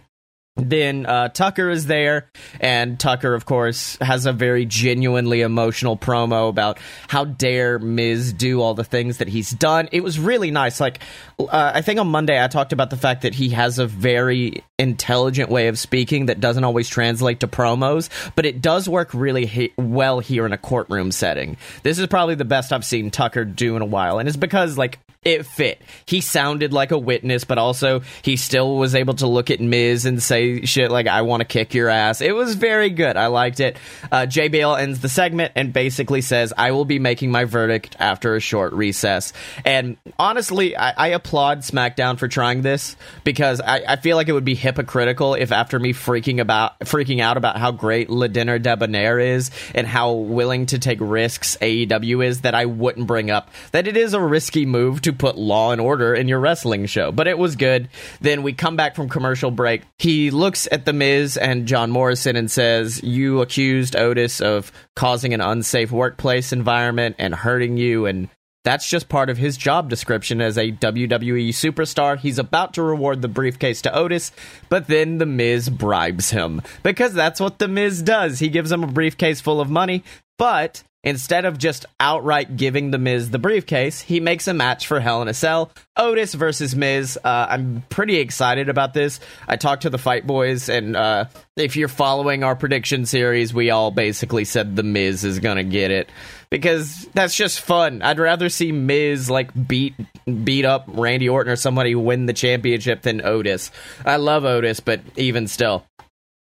Then 0.57 1.05
uh, 1.05 1.29
Tucker 1.29 1.69
is 1.69 1.85
there, 1.85 2.29
and 2.59 2.99
Tucker, 2.99 3.33
of 3.35 3.45
course, 3.45 3.95
has 4.01 4.25
a 4.25 4.33
very 4.33 4.65
genuinely 4.65 5.41
emotional 5.41 5.95
promo 5.95 6.49
about 6.49 6.79
how 7.07 7.25
dare 7.25 7.77
Miz 7.77 8.33
do 8.33 8.61
all 8.61 8.73
the 8.73 8.83
things 8.83 9.17
that 9.19 9.27
he's 9.27 9.51
done. 9.51 9.87
It 9.91 10.03
was 10.03 10.19
really 10.19 10.49
nice. 10.49 10.79
Like, 10.79 10.99
uh, 11.39 11.71
I 11.75 11.81
think 11.81 11.99
on 11.99 12.07
Monday 12.07 12.43
I 12.43 12.47
talked 12.47 12.73
about 12.73 12.89
the 12.89 12.97
fact 12.97 13.21
that 13.21 13.35
he 13.35 13.49
has 13.49 13.77
a 13.77 13.85
very 13.85 14.63
intelligent 14.79 15.49
way 15.49 15.67
of 15.67 15.77
speaking 15.77 16.25
that 16.25 16.39
doesn't 16.39 16.63
always 16.63 16.89
translate 16.89 17.39
to 17.41 17.47
promos, 17.47 18.09
but 18.35 18.45
it 18.45 18.61
does 18.61 18.89
work 18.89 19.13
really 19.13 19.45
he- 19.45 19.73
well 19.77 20.19
here 20.19 20.45
in 20.45 20.53
a 20.53 20.57
courtroom 20.57 21.11
setting. 21.11 21.55
This 21.83 21.99
is 21.99 22.07
probably 22.07 22.35
the 22.35 22.45
best 22.45 22.73
I've 22.73 22.85
seen 22.85 23.11
Tucker 23.11 23.45
do 23.45 23.75
in 23.75 23.83
a 23.83 23.85
while, 23.85 24.19
and 24.19 24.27
it's 24.27 24.37
because, 24.37 24.77
like, 24.77 24.99
it 25.23 25.45
fit. 25.45 25.81
He 26.05 26.21
sounded 26.21 26.73
like 26.73 26.91
a 26.91 26.97
witness, 26.97 27.43
but 27.43 27.57
also 27.57 28.01
he 28.21 28.37
still 28.37 28.77
was 28.77 28.95
able 28.95 29.15
to 29.15 29.27
look 29.27 29.51
at 29.51 29.59
Miz 29.59 30.05
and 30.05 30.21
say 30.21 30.65
shit 30.65 30.89
like, 30.89 31.07
I 31.07 31.23
want 31.23 31.41
to 31.41 31.45
kick 31.45 31.73
your 31.73 31.89
ass. 31.89 32.21
It 32.21 32.33
was 32.33 32.55
very 32.55 32.89
good. 32.89 33.17
I 33.17 33.27
liked 33.27 33.59
it. 33.59 33.77
Uh, 34.11 34.21
JBL 34.21 34.79
ends 34.79 35.01
the 35.01 35.09
segment 35.09 35.51
and 35.55 35.73
basically 35.73 36.21
says, 36.21 36.53
I 36.57 36.71
will 36.71 36.85
be 36.85 36.99
making 36.99 37.31
my 37.31 37.43
verdict 37.43 37.95
after 37.99 38.35
a 38.35 38.39
short 38.39 38.73
recess. 38.73 39.33
And 39.65 39.97
honestly, 40.17 40.77
I, 40.77 40.91
I 40.91 41.07
applaud 41.09 41.59
SmackDown 41.59 42.17
for 42.17 42.27
trying 42.27 42.61
this 42.61 42.95
because 43.23 43.59
I, 43.59 43.83
I, 43.87 43.95
feel 43.97 44.15
like 44.15 44.29
it 44.29 44.33
would 44.33 44.45
be 44.45 44.55
hypocritical 44.55 45.33
if 45.33 45.51
after 45.51 45.79
me 45.79 45.93
freaking 45.93 46.39
about 46.39 46.79
freaking 46.81 47.19
out 47.19 47.35
about 47.35 47.57
how 47.57 47.71
great 47.71 48.09
Le 48.09 48.29
Dinner 48.29 48.59
Debonair 48.59 49.19
is 49.19 49.51
and 49.75 49.85
how 49.85 50.13
willing 50.13 50.67
to 50.67 50.79
take 50.79 50.99
risks 51.01 51.57
AEW 51.61 52.25
is 52.25 52.41
that 52.41 52.55
I 52.55 52.65
wouldn't 52.65 53.07
bring 53.07 53.29
up 53.29 53.49
that 53.71 53.87
it 53.87 53.97
is 53.97 54.13
a 54.13 54.21
risky 54.21 54.65
move 54.65 55.01
to 55.01 55.13
put 55.17 55.37
Law 55.37 55.71
and 55.71 55.81
Order 55.81 56.13
in 56.13 56.27
your 56.27 56.39
wrestling 56.39 56.85
show. 56.85 57.11
But 57.11 57.27
it 57.27 57.37
was 57.37 57.55
good. 57.55 57.89
Then 58.21 58.43
we 58.43 58.53
come 58.53 58.75
back 58.75 58.95
from 58.95 59.09
commercial 59.09 59.51
break. 59.51 59.83
He 59.99 60.31
looks 60.31 60.67
at 60.71 60.85
The 60.85 60.93
Miz 60.93 61.37
and 61.37 61.67
John 61.67 61.91
Morrison 61.91 62.35
and 62.35 62.49
says, 62.49 63.01
You 63.03 63.41
accused 63.41 63.95
Otis 63.95 64.41
of 64.41 64.71
causing 64.95 65.33
an 65.33 65.41
unsafe 65.41 65.91
workplace 65.91 66.51
environment 66.53 67.15
and 67.19 67.33
hurting 67.33 67.77
you. 67.77 68.05
And 68.05 68.29
that's 68.63 68.89
just 68.89 69.07
part 69.07 69.29
of 69.29 69.37
his 69.37 69.55
job 69.55 69.89
description 69.89 70.41
as 70.41 70.57
a 70.57 70.73
WWE 70.73 71.49
superstar. 71.49 72.17
He's 72.17 72.37
about 72.37 72.73
to 72.73 72.83
reward 72.83 73.21
the 73.21 73.29
briefcase 73.29 73.81
to 73.83 73.95
Otis, 73.95 74.33
but 74.67 74.87
then 74.87 75.19
The 75.19 75.25
Miz 75.25 75.69
bribes 75.69 76.31
him. 76.31 76.61
Because 76.83 77.13
that's 77.13 77.39
what 77.39 77.59
The 77.59 77.69
Miz 77.69 78.01
does. 78.01 78.39
He 78.39 78.49
gives 78.49 78.69
him 78.69 78.83
a 78.83 78.87
briefcase 78.87 79.39
full 79.39 79.61
of 79.61 79.69
money, 79.69 80.03
but 80.37 80.83
Instead 81.07 81.45
of 81.45 81.57
just 81.57 81.85
outright 82.01 82.57
giving 82.57 82.91
The 82.91 82.97
Miz 82.97 83.29
the 83.29 83.39
briefcase, 83.39 84.01
he 84.01 84.19
makes 84.19 84.45
a 84.45 84.53
match 84.53 84.87
for 84.87 84.99
Hell 84.99 85.21
in 85.21 85.29
a 85.29 85.33
Cell. 85.33 85.71
Otis 85.95 86.33
versus 86.33 86.75
Miz. 86.75 87.17
Uh, 87.23 87.47
I'm 87.49 87.85
pretty 87.87 88.17
excited 88.17 88.67
about 88.67 88.93
this. 88.93 89.21
I 89.47 89.55
talked 89.55 89.83
to 89.83 89.89
the 89.89 89.97
Fight 89.97 90.27
Boys, 90.27 90.67
and 90.67 90.97
uh, 90.97 91.27
if 91.55 91.77
you're 91.77 91.87
following 91.87 92.43
our 92.43 92.57
prediction 92.57 93.05
series, 93.05 93.53
we 93.53 93.69
all 93.69 93.89
basically 93.89 94.43
said 94.43 94.75
The 94.75 94.83
Miz 94.83 95.23
is 95.23 95.39
going 95.39 95.55
to 95.55 95.63
get 95.63 95.91
it 95.91 96.09
because 96.49 97.07
that's 97.13 97.37
just 97.37 97.61
fun. 97.61 98.01
I'd 98.01 98.19
rather 98.19 98.49
see 98.49 98.73
Miz 98.73 99.29
like 99.29 99.51
beat 99.65 99.95
beat 100.43 100.65
up 100.65 100.89
Randy 100.89 101.29
Orton 101.29 101.53
or 101.53 101.55
somebody 101.55 101.95
win 101.95 102.25
the 102.25 102.33
championship 102.33 103.03
than 103.03 103.25
Otis. 103.25 103.71
I 104.05 104.17
love 104.17 104.43
Otis, 104.43 104.81
but 104.81 104.99
even 105.15 105.47
still. 105.47 105.85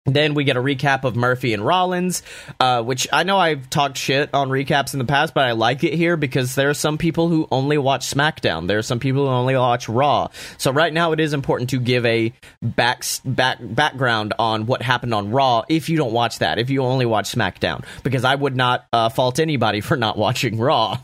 Then 0.06 0.34
we 0.34 0.46
get 0.46 0.58
a 0.58 0.62
recap 0.62 1.04
of 1.04 1.16
Murphy 1.16 1.54
and 1.54 1.64
Rollins, 1.64 2.24
uh, 2.60 2.82
which 2.82 3.08
I 3.14 3.22
know 3.22 3.38
I've 3.38 3.70
talked 3.70 3.98
shit 3.98 4.34
on 4.34 4.50
recaps 4.50 4.94
in 4.94 5.00
the 5.00 5.06
past, 5.06 5.36
but 5.36 5.44
I 5.44 5.52
like 5.52 5.84
it 5.84 5.94
here 5.94 6.18
because 6.18 6.56
there 6.56 6.72
are 6.72 6.74
some 6.74 6.98
people 6.98 7.28
who 7.28 7.48
only 7.52 7.78
watch 7.78 8.12
SmackDown. 8.12 8.68
There 8.68 8.80
are 8.80 8.84
some 8.84 9.00
people 9.00 9.28
who 9.28 9.32
only 9.32 9.56
watch 9.56 9.88
Raw. 9.88 10.30
So 10.58 10.72
right 10.72 10.92
now 10.92 11.12
it 11.12 11.20
is 11.20 11.34
important 11.34 11.70
to 11.70 11.80
give 11.80 12.04
a 12.08 12.34
back, 12.64 13.04
back 13.24 13.60
background 13.62 14.34
on 14.40 14.66
what 14.66 14.82
happened 14.82 15.14
on 15.14 15.30
Raw 15.30 15.66
if 15.70 15.88
you 15.88 15.98
don't 15.98 16.14
watch 16.14 16.40
that, 16.40 16.58
if 16.58 16.72
you 16.72 16.82
only 16.82 17.06
watch 17.06 17.32
SmackDown, 17.32 17.86
because 18.02 18.24
I 18.24 18.34
would 18.34 18.56
not 18.56 18.88
uh, 18.92 19.10
fault 19.10 19.38
anybody 19.38 19.82
for 19.82 19.98
not 19.98 20.18
watching 20.18 20.58
Raw. 20.58 20.98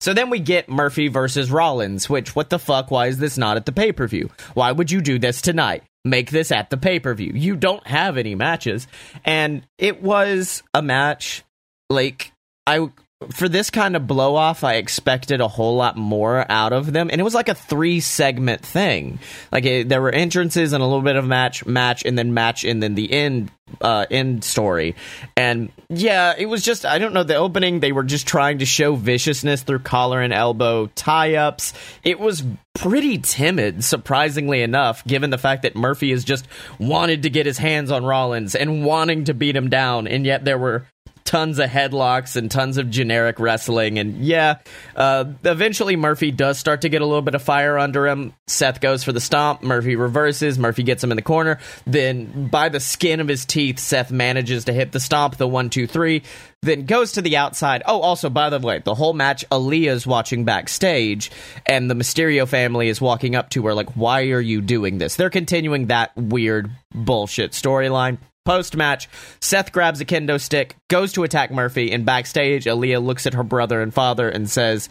So 0.00 0.12
then 0.12 0.28
we 0.28 0.38
get 0.38 0.68
Murphy 0.68 1.08
versus 1.08 1.50
Rollins, 1.50 2.10
which, 2.10 2.36
what 2.36 2.50
the 2.50 2.58
fuck, 2.58 2.90
why 2.90 3.06
is 3.06 3.16
this 3.16 3.38
not 3.38 3.56
at 3.56 3.64
the 3.64 3.72
pay 3.72 3.90
per 3.90 4.06
view? 4.06 4.28
Why 4.52 4.70
would 4.70 4.90
you 4.90 5.00
do 5.00 5.18
this 5.18 5.40
tonight? 5.40 5.82
Make 6.04 6.30
this 6.30 6.52
at 6.52 6.70
the 6.70 6.76
pay 6.76 7.00
per 7.00 7.14
view. 7.14 7.32
You 7.34 7.56
don't 7.56 7.86
have 7.86 8.16
any 8.16 8.34
matches. 8.34 8.86
And 9.24 9.66
it 9.78 10.02
was 10.02 10.62
a 10.72 10.82
match 10.82 11.42
like 11.88 12.32
I 12.66 12.90
for 13.30 13.48
this 13.48 13.70
kind 13.70 13.96
of 13.96 14.06
blow 14.06 14.34
off, 14.34 14.64
I 14.64 14.74
expected 14.74 15.40
a 15.40 15.48
whole 15.48 15.76
lot 15.76 15.96
more 15.96 16.50
out 16.50 16.72
of 16.72 16.92
them, 16.92 17.08
and 17.10 17.20
it 17.20 17.24
was 17.24 17.34
like 17.34 17.48
a 17.48 17.54
three 17.54 18.00
segment 18.00 18.62
thing. 18.62 19.18
Like 19.52 19.64
it, 19.64 19.88
there 19.88 20.02
were 20.02 20.10
entrances 20.10 20.72
and 20.72 20.82
a 20.82 20.86
little 20.86 21.02
bit 21.02 21.16
of 21.16 21.26
match, 21.26 21.64
match, 21.64 22.04
and 22.04 22.18
then 22.18 22.34
match, 22.34 22.64
and 22.64 22.82
then 22.82 22.94
the 22.94 23.10
end, 23.12 23.50
uh, 23.80 24.06
end 24.10 24.44
story. 24.44 24.94
And 25.36 25.70
yeah, 25.88 26.34
it 26.36 26.46
was 26.46 26.62
just 26.62 26.84
I 26.84 26.98
don't 26.98 27.14
know 27.14 27.22
the 27.22 27.36
opening. 27.36 27.80
They 27.80 27.92
were 27.92 28.04
just 28.04 28.26
trying 28.26 28.58
to 28.58 28.66
show 28.66 28.94
viciousness 28.94 29.62
through 29.62 29.80
collar 29.80 30.20
and 30.20 30.32
elbow 30.32 30.86
tie 30.94 31.36
ups. 31.36 31.72
It 32.02 32.18
was 32.18 32.42
pretty 32.74 33.18
timid, 33.18 33.84
surprisingly 33.84 34.62
enough, 34.62 35.04
given 35.06 35.30
the 35.30 35.38
fact 35.38 35.62
that 35.62 35.76
Murphy 35.76 36.10
has 36.10 36.24
just 36.24 36.46
wanted 36.78 37.22
to 37.22 37.30
get 37.30 37.46
his 37.46 37.58
hands 37.58 37.90
on 37.90 38.04
Rollins 38.04 38.54
and 38.54 38.84
wanting 38.84 39.24
to 39.24 39.34
beat 39.34 39.56
him 39.56 39.70
down, 39.70 40.08
and 40.08 40.26
yet 40.26 40.44
there 40.44 40.58
were 40.58 40.86
tons 41.24 41.58
of 41.58 41.70
headlocks 41.70 42.36
and 42.36 42.50
tons 42.50 42.76
of 42.76 42.90
generic 42.90 43.40
wrestling. 43.40 43.98
And 43.98 44.24
yeah, 44.24 44.58
uh, 44.94 45.24
eventually 45.42 45.96
Murphy 45.96 46.30
does 46.30 46.58
start 46.58 46.82
to 46.82 46.88
get 46.88 47.02
a 47.02 47.06
little 47.06 47.22
bit 47.22 47.34
of 47.34 47.42
fire 47.42 47.78
under 47.78 48.06
him. 48.06 48.34
Seth 48.46 48.80
goes 48.80 49.02
for 49.04 49.12
the 49.12 49.20
stomp. 49.20 49.62
Murphy 49.62 49.96
reverses. 49.96 50.58
Murphy 50.58 50.82
gets 50.82 51.02
him 51.02 51.10
in 51.10 51.16
the 51.16 51.22
corner. 51.22 51.58
Then, 51.86 52.48
by 52.48 52.68
the 52.68 52.80
skin 52.80 53.20
of 53.20 53.28
his 53.28 53.46
teeth, 53.46 53.78
Seth 53.78 54.10
manages 54.10 54.66
to 54.66 54.72
hit 54.72 54.92
the 54.92 55.00
stomp, 55.00 55.36
the 55.36 55.48
one, 55.48 55.70
two, 55.70 55.86
three. 55.86 56.22
Then 56.60 56.86
goes 56.86 57.12
to 57.12 57.22
the 57.22 57.36
outside. 57.36 57.82
Oh, 57.86 58.00
also, 58.00 58.30
by 58.30 58.50
the 58.50 58.58
way, 58.58 58.80
the 58.84 58.94
whole 58.94 59.12
match, 59.12 59.44
Aaliyah's 59.50 60.06
watching 60.06 60.44
backstage, 60.44 61.30
and 61.66 61.90
the 61.90 61.94
Mysterio 61.94 62.48
family 62.48 62.88
is 62.88 63.00
walking 63.00 63.34
up 63.34 63.50
to 63.50 63.66
her, 63.66 63.74
like, 63.74 63.90
why 63.92 64.30
are 64.30 64.40
you 64.40 64.60
doing 64.60 64.98
this? 64.98 65.16
They're 65.16 65.30
continuing 65.30 65.86
that 65.86 66.16
weird 66.16 66.70
bullshit 66.94 67.52
storyline. 67.52 68.18
Post 68.44 68.76
match, 68.76 69.08
Seth 69.40 69.72
grabs 69.72 70.00
a 70.00 70.04
kendo 70.04 70.38
stick, 70.38 70.76
goes 70.90 71.12
to 71.14 71.22
attack 71.24 71.50
Murphy, 71.50 71.92
and 71.92 72.04
backstage, 72.04 72.66
Aaliyah 72.66 73.02
looks 73.02 73.26
at 73.26 73.34
her 73.34 73.42
brother 73.42 73.80
and 73.80 73.92
father 73.92 74.28
and 74.28 74.50
says, 74.50 74.90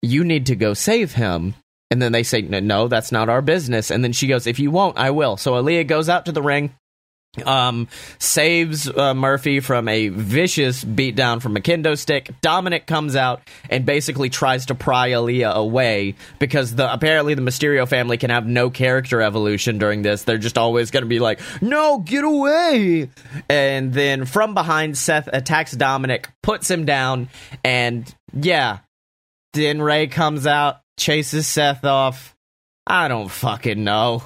You 0.00 0.22
need 0.22 0.46
to 0.46 0.56
go 0.56 0.74
save 0.74 1.12
him. 1.12 1.54
And 1.90 2.00
then 2.00 2.12
they 2.12 2.22
say, 2.22 2.42
No, 2.42 2.86
that's 2.86 3.10
not 3.10 3.28
our 3.28 3.42
business. 3.42 3.90
And 3.90 4.04
then 4.04 4.12
she 4.12 4.28
goes, 4.28 4.46
If 4.46 4.60
you 4.60 4.70
won't, 4.70 4.96
I 4.96 5.10
will. 5.10 5.36
So 5.36 5.54
Aaliyah 5.54 5.88
goes 5.88 6.08
out 6.08 6.26
to 6.26 6.32
the 6.32 6.42
ring, 6.42 6.72
um, 7.46 7.88
saves 8.18 8.88
uh, 8.88 9.14
Murphy 9.14 9.60
from 9.60 9.88
a 9.88 10.08
vicious 10.08 10.84
beatdown 10.84 11.40
from 11.40 11.56
a 11.56 11.60
kendo 11.60 11.96
stick. 11.96 12.30
Dominic 12.40 12.86
comes 12.86 13.16
out 13.16 13.42
and 13.70 13.84
basically 13.84 14.30
tries 14.30 14.66
to 14.66 14.74
pry 14.74 15.10
Aaliyah 15.10 15.52
away 15.54 16.14
because 16.38 16.74
the 16.74 16.92
apparently 16.92 17.34
the 17.34 17.42
Mysterio 17.42 17.86
family 17.88 18.16
can 18.16 18.30
have 18.30 18.46
no 18.46 18.70
character 18.70 19.22
evolution 19.22 19.78
during 19.78 20.02
this. 20.02 20.24
They're 20.24 20.38
just 20.38 20.58
always 20.58 20.90
going 20.90 21.02
to 21.04 21.08
be 21.08 21.18
like, 21.18 21.40
"No, 21.62 21.98
get 21.98 22.24
away!" 22.24 23.10
And 23.48 23.92
then 23.92 24.24
from 24.24 24.54
behind, 24.54 24.96
Seth 24.96 25.28
attacks 25.32 25.72
Dominic, 25.72 26.28
puts 26.42 26.70
him 26.70 26.84
down, 26.84 27.28
and 27.64 28.12
yeah, 28.32 28.78
then 29.52 29.80
Rey 29.80 30.06
comes 30.06 30.46
out, 30.46 30.80
chases 30.98 31.46
Seth 31.46 31.84
off. 31.84 32.34
I 32.86 33.08
don't 33.08 33.30
fucking 33.30 33.84
know. 33.84 34.22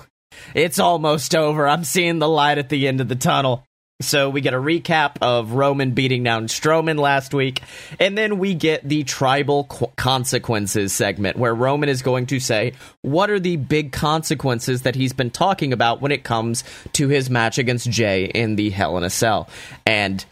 It's 0.55 0.79
almost 0.79 1.35
over. 1.35 1.67
I'm 1.67 1.85
seeing 1.85 2.19
the 2.19 2.29
light 2.29 2.59
at 2.59 2.69
the 2.69 2.89
end 2.89 3.01
of 3.01 3.09
the 3.09 3.17
tunnel. 3.17 3.65
So 4.03 4.29
we 4.31 4.41
get 4.41 4.53
a 4.53 4.59
recap 4.59 5.17
of 5.23 5.53
Roman 5.53 5.93
beating 5.93 6.25
down 6.25 6.49
Strowman 6.49 6.99
last 6.99 7.33
week, 7.33 7.63
and 8.01 8.19
then 8.19 8.39
we 8.39 8.55
get 8.55 8.87
the 8.87 9.05
tribal 9.05 9.65
qu- 9.65 9.93
consequences 9.97 10.93
segment 10.93 11.37
where 11.37 11.55
Roman 11.55 11.89
is 11.89 12.03
going 12.03 12.27
to 12.27 12.41
say 12.41 12.73
what 13.03 13.31
are 13.31 13.39
the 13.39 13.57
big 13.57 13.93
consequences 13.93 14.83
that 14.83 14.97
he's 14.97 15.13
been 15.13 15.31
talking 15.31 15.73
about 15.73 16.01
when 16.01 16.11
it 16.11 16.25
comes 16.25 16.65
to 16.95 17.09
his 17.09 17.31
match 17.31 17.59
against 17.59 17.89
Jey 17.89 18.25
in 18.25 18.57
the 18.57 18.71
Hell 18.71 18.99
in 18.99 19.05
a 19.05 19.11
Cell. 19.11 19.49
And 19.87 20.25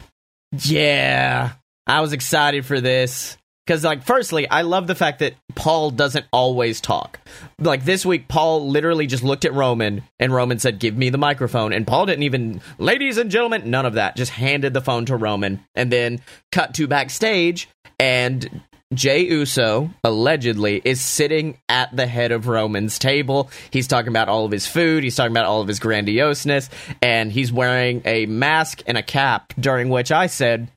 yeah, 0.51 1.53
I 1.87 2.01
was 2.01 2.13
excited 2.13 2.65
for 2.65 2.81
this. 2.81 3.37
Because, 3.71 3.85
like, 3.85 4.03
firstly, 4.03 4.49
I 4.49 4.63
love 4.63 4.87
the 4.87 4.95
fact 4.95 5.19
that 5.19 5.35
Paul 5.55 5.91
doesn't 5.91 6.25
always 6.33 6.81
talk. 6.81 7.21
Like, 7.57 7.85
this 7.85 8.05
week, 8.05 8.27
Paul 8.27 8.69
literally 8.69 9.07
just 9.07 9.23
looked 9.23 9.45
at 9.45 9.53
Roman, 9.53 10.03
and 10.19 10.33
Roman 10.33 10.59
said, 10.59 10.77
Give 10.77 10.97
me 10.97 11.09
the 11.09 11.17
microphone. 11.17 11.71
And 11.71 11.87
Paul 11.87 12.05
didn't 12.05 12.23
even, 12.23 12.59
ladies 12.79 13.17
and 13.17 13.31
gentlemen, 13.31 13.71
none 13.71 13.85
of 13.85 13.93
that. 13.93 14.17
Just 14.17 14.33
handed 14.33 14.73
the 14.73 14.81
phone 14.81 15.05
to 15.05 15.15
Roman, 15.15 15.63
and 15.73 15.89
then 15.89 16.19
cut 16.51 16.73
to 16.73 16.87
backstage, 16.89 17.69
and 17.97 18.61
Jey 18.93 19.21
Uso 19.27 19.89
allegedly 20.03 20.81
is 20.83 20.99
sitting 20.99 21.57
at 21.69 21.95
the 21.95 22.07
head 22.07 22.33
of 22.33 22.49
Roman's 22.49 22.99
table. 22.99 23.49
He's 23.69 23.87
talking 23.87 24.09
about 24.09 24.27
all 24.27 24.43
of 24.43 24.51
his 24.51 24.67
food, 24.67 25.05
he's 25.05 25.15
talking 25.15 25.31
about 25.31 25.45
all 25.45 25.61
of 25.61 25.69
his 25.69 25.79
grandioseness, 25.79 26.69
and 27.01 27.31
he's 27.31 27.53
wearing 27.53 28.01
a 28.03 28.25
mask 28.25 28.83
and 28.85 28.97
a 28.97 29.03
cap, 29.03 29.53
during 29.57 29.87
which 29.87 30.11
I 30.11 30.27
said, 30.27 30.67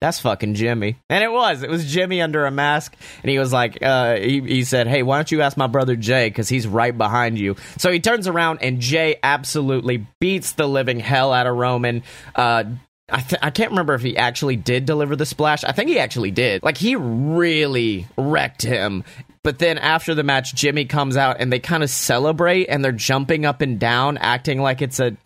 that's 0.00 0.20
fucking 0.20 0.54
Jimmy. 0.54 0.96
And 1.08 1.24
it 1.24 1.32
was. 1.32 1.62
It 1.62 1.70
was 1.70 1.90
Jimmy 1.90 2.20
under 2.20 2.44
a 2.44 2.50
mask. 2.50 2.94
And 3.22 3.30
he 3.30 3.38
was 3.38 3.52
like, 3.52 3.78
uh, 3.82 4.16
he, 4.16 4.40
he 4.40 4.64
said, 4.64 4.86
Hey, 4.86 5.02
why 5.02 5.16
don't 5.16 5.32
you 5.32 5.40
ask 5.40 5.56
my 5.56 5.66
brother 5.66 5.96
Jey? 5.96 6.28
Because 6.28 6.48
he's 6.48 6.66
right 6.66 6.96
behind 6.96 7.38
you. 7.38 7.56
So 7.78 7.90
he 7.90 8.00
turns 8.00 8.28
around 8.28 8.58
and 8.60 8.80
Jey 8.80 9.16
absolutely 9.22 10.06
beats 10.20 10.52
the 10.52 10.66
living 10.66 11.00
hell 11.00 11.32
out 11.32 11.46
of 11.46 11.56
Roman. 11.56 12.02
Uh, 12.34 12.64
I, 13.08 13.20
th- 13.20 13.40
I 13.40 13.50
can't 13.50 13.70
remember 13.70 13.94
if 13.94 14.02
he 14.02 14.16
actually 14.16 14.56
did 14.56 14.84
deliver 14.84 15.16
the 15.16 15.26
splash. 15.26 15.64
I 15.64 15.72
think 15.72 15.88
he 15.88 15.98
actually 15.98 16.32
did. 16.32 16.62
Like, 16.62 16.76
he 16.76 16.96
really 16.96 18.06
wrecked 18.18 18.62
him. 18.62 19.04
But 19.44 19.60
then 19.60 19.78
after 19.78 20.12
the 20.12 20.24
match, 20.24 20.56
Jimmy 20.56 20.86
comes 20.86 21.16
out 21.16 21.36
and 21.38 21.52
they 21.52 21.60
kind 21.60 21.84
of 21.84 21.90
celebrate 21.90 22.66
and 22.66 22.84
they're 22.84 22.90
jumping 22.90 23.46
up 23.46 23.60
and 23.60 23.78
down, 23.78 24.18
acting 24.18 24.60
like 24.60 24.82
it's 24.82 24.98
a. 24.98 25.16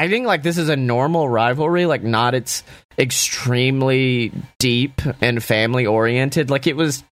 I 0.00 0.08
think 0.08 0.26
like 0.26 0.42
this 0.42 0.56
is 0.56 0.70
a 0.70 0.76
normal 0.76 1.28
rivalry, 1.28 1.84
like 1.84 2.02
not 2.02 2.34
it's 2.34 2.64
extremely 2.98 4.32
deep 4.58 5.02
and 5.20 5.44
family 5.44 5.84
oriented. 5.84 6.48
Like 6.48 6.66
it 6.66 6.74
was 6.74 7.04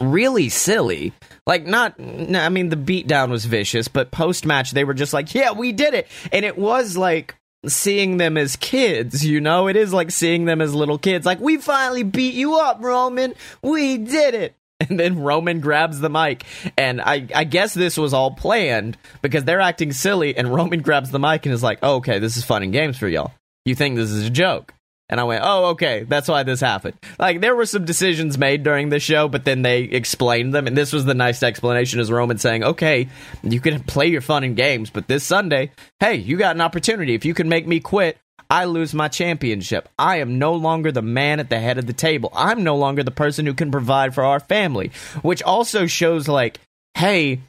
really 0.00 0.48
silly. 0.48 1.12
Like 1.44 1.66
not 1.66 1.98
I 1.98 2.48
mean 2.48 2.68
the 2.68 2.76
beatdown 2.76 3.30
was 3.30 3.46
vicious, 3.46 3.88
but 3.88 4.12
post 4.12 4.46
match 4.46 4.70
they 4.70 4.84
were 4.84 4.94
just 4.94 5.12
like, 5.12 5.34
"Yeah, 5.34 5.50
we 5.50 5.72
did 5.72 5.92
it." 5.92 6.06
And 6.30 6.44
it 6.44 6.56
was 6.56 6.96
like 6.96 7.34
seeing 7.66 8.18
them 8.18 8.36
as 8.36 8.54
kids, 8.54 9.26
you 9.26 9.40
know? 9.40 9.66
It 9.66 9.74
is 9.74 9.92
like 9.92 10.12
seeing 10.12 10.44
them 10.44 10.60
as 10.60 10.72
little 10.72 10.98
kids. 10.98 11.26
Like, 11.26 11.40
"We 11.40 11.56
finally 11.56 12.04
beat 12.04 12.34
you 12.34 12.60
up, 12.60 12.78
Roman. 12.80 13.34
We 13.60 13.98
did 13.98 14.34
it." 14.34 14.54
And 14.88 14.98
then 14.98 15.20
Roman 15.20 15.60
grabs 15.60 16.00
the 16.00 16.08
mic, 16.08 16.44
and 16.76 17.02
I, 17.02 17.26
I 17.34 17.44
guess 17.44 17.74
this 17.74 17.98
was 17.98 18.14
all 18.14 18.30
planned 18.30 18.96
because 19.20 19.44
they're 19.44 19.60
acting 19.60 19.92
silly, 19.92 20.36
and 20.36 20.52
Roman 20.52 20.80
grabs 20.82 21.10
the 21.10 21.18
mic 21.18 21.44
and 21.44 21.54
is 21.54 21.62
like, 21.62 21.80
oh, 21.82 21.96
okay, 21.96 22.18
this 22.18 22.38
is 22.38 22.44
fun 22.44 22.62
and 22.62 22.72
games 22.72 22.96
for 22.96 23.06
y'all. 23.06 23.32
You 23.66 23.74
think 23.74 23.96
this 23.96 24.10
is 24.10 24.26
a 24.26 24.30
joke. 24.30 24.72
And 25.10 25.18
I 25.18 25.24
went, 25.24 25.42
oh, 25.44 25.66
okay, 25.70 26.04
that's 26.04 26.28
why 26.28 26.44
this 26.44 26.60
happened. 26.60 26.96
Like, 27.18 27.40
there 27.40 27.56
were 27.56 27.66
some 27.66 27.84
decisions 27.84 28.38
made 28.38 28.62
during 28.62 28.90
the 28.90 29.00
show, 29.00 29.28
but 29.28 29.44
then 29.44 29.62
they 29.62 29.82
explained 29.82 30.54
them. 30.54 30.68
And 30.68 30.76
this 30.76 30.92
was 30.92 31.04
the 31.04 31.14
nice 31.14 31.42
explanation 31.42 31.98
as 31.98 32.12
Roman 32.12 32.38
saying, 32.38 32.62
okay, 32.62 33.08
you 33.42 33.60
can 33.60 33.82
play 33.82 34.06
your 34.06 34.20
fun 34.20 34.44
and 34.44 34.56
games, 34.56 34.88
but 34.88 35.08
this 35.08 35.24
Sunday, 35.24 35.72
hey, 35.98 36.14
you 36.14 36.36
got 36.36 36.54
an 36.54 36.60
opportunity. 36.60 37.14
If 37.14 37.24
you 37.24 37.34
can 37.34 37.48
make 37.48 37.66
me 37.66 37.80
quit, 37.80 38.18
I 38.48 38.64
lose 38.64 38.94
my 38.94 39.08
championship. 39.08 39.88
I 39.98 40.18
am 40.18 40.38
no 40.38 40.54
longer 40.54 40.92
the 40.92 41.02
man 41.02 41.40
at 41.40 41.50
the 41.50 41.58
head 41.58 41.78
of 41.78 41.86
the 41.86 41.92
table. 41.92 42.30
I'm 42.34 42.64
no 42.64 42.76
longer 42.76 43.02
the 43.02 43.10
person 43.10 43.46
who 43.46 43.54
can 43.54 43.70
provide 43.70 44.14
for 44.14 44.24
our 44.24 44.40
family, 44.40 44.92
which 45.22 45.42
also 45.42 45.86
shows, 45.86 46.28
like, 46.28 46.60
hey, 46.94 47.40